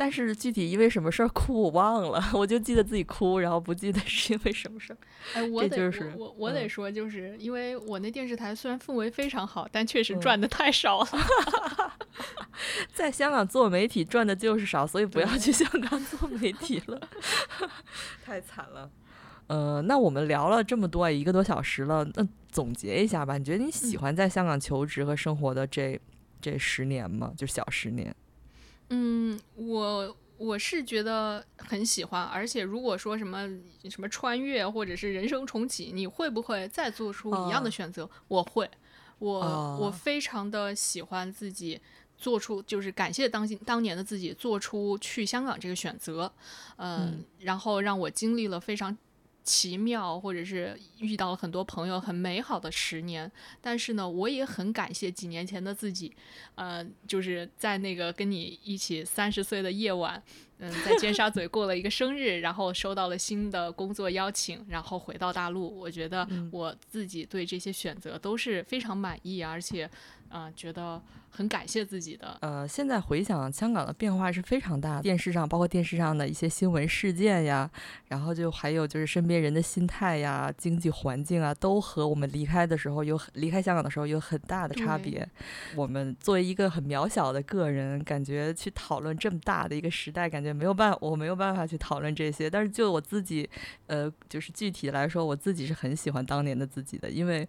[0.00, 4.96] 但是具体因为什么事儿哭我忘了，我就记得自己哭，然后不记得是因为什么事儿。
[5.34, 11.08] 哎，我得我我得说，就是因为我那电视台虽然氛围非常好，但确实赚的太少了。
[12.94, 16.98] 在香港做媒体赚的就是少，所以不要去香港做媒体了，
[18.24, 18.90] 太惨了。
[19.48, 23.36] 呃，那我们聊了这么多，一个多小时了，那总结一下吧。
[23.36, 26.00] 你觉得你喜欢在香港求职和生活的这
[26.40, 27.34] 这十年吗？
[27.36, 28.16] 就小十年。
[28.90, 33.48] 嗯，我我是觉得很喜欢，而且如果说什么
[33.88, 38.08] 什么穿越或者是人生重启，你会不会再做出一样的选择？
[38.28, 38.70] 我会，
[39.18, 41.80] 我我非常的喜欢自己。
[42.20, 46.30] 做出就是感谢当当年的自己做出去香港这个选择，
[46.76, 48.94] 嗯，然后让我经历了非常
[49.42, 53.30] 奇妙，或者是遇到了很多朋友，很美好的十年。
[53.60, 56.14] 但是呢，我也很感谢几年前的自己，
[56.54, 60.22] 呃，就是在那个跟你一起三十岁的夜晚，
[60.58, 65.78] 嗯，在尖沙咀过了一个生日，然后收到了新的工作邀请，然后回到大陆。
[65.78, 69.90] 我觉得我自己对这些选择都是非常满意，而且。
[70.30, 72.38] 啊觉得很感谢自己的？
[72.40, 77.70] 呃，现在回想香港的变化是非常大的，电视上包括电视上的一些新闻事件呀，
[78.08, 85.28] 然后就还有就是身边人的心态呀、经济环境啊，都和我们离开的时候有离开香港的时候有很大的差别。
[85.76, 92.50] 我们作为一个很渺小的个人，感觉去讨论这么大的一个时代，感觉没有办我没有办法去讨论这些。
[92.50, 93.48] 但是就我自己，
[93.86, 97.48] 呃，就是具体来说，我自己是很喜欢当年的自己的，因为。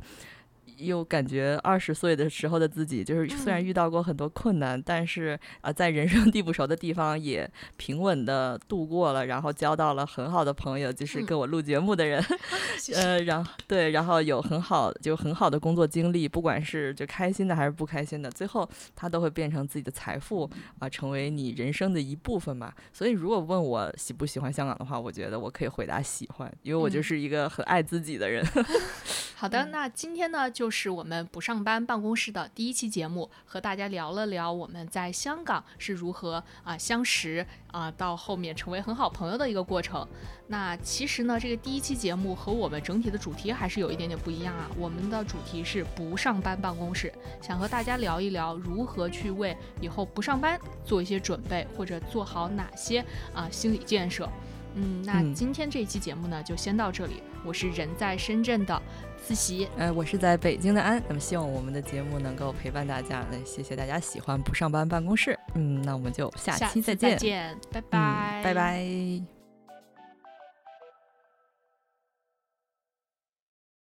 [0.77, 12.23] 又感觉二十岁的时候的自己，就是虽然遇到过很多困难，但是啊，在人生地不熟的地方也平稳的度过了，然后交到了很好的朋友，就是跟我录节目的人，
[12.95, 22.73] 呃，然后对，然后有很好就很好的工作经历，不管是就开心的还是不开心的，最后他都会变成自己的财富啊，成为你人生的一部分嘛。
[22.91, 28.43] 所以如果问我喜不喜欢香港的话，我觉得我可以回答喜欢，因为我就是一个很爱自己的人。
[29.35, 40.07] 好的，那今天呢，就是我们不上班办公室的第一期节目，和大家聊了聊我们在香港是如何啊相识啊，到后面成为很好朋友的一个过程。
[40.47, 44.69] 那其实呢，这个第一期节目和我们整体的主题还是有一点点不一样啊。
[44.77, 47.11] 我们的主题是不上班办公室，
[47.41, 54.29] 想和大家聊一聊如何去为以后不上班做一些准备，或者做好哪些啊心理建设。
[54.75, 57.21] 嗯，那今天这一期节目呢，就先到这里。
[57.43, 58.81] 我是人在深圳的
[59.21, 61.01] 思琪，呃，我是在北京的安。
[61.07, 63.25] 那么希望我们的节目能够陪伴大家。
[63.31, 65.37] 那谢谢大家喜欢不上班办公室。
[65.55, 69.40] 嗯，那我们就下期再见，再见，拜拜，拜拜。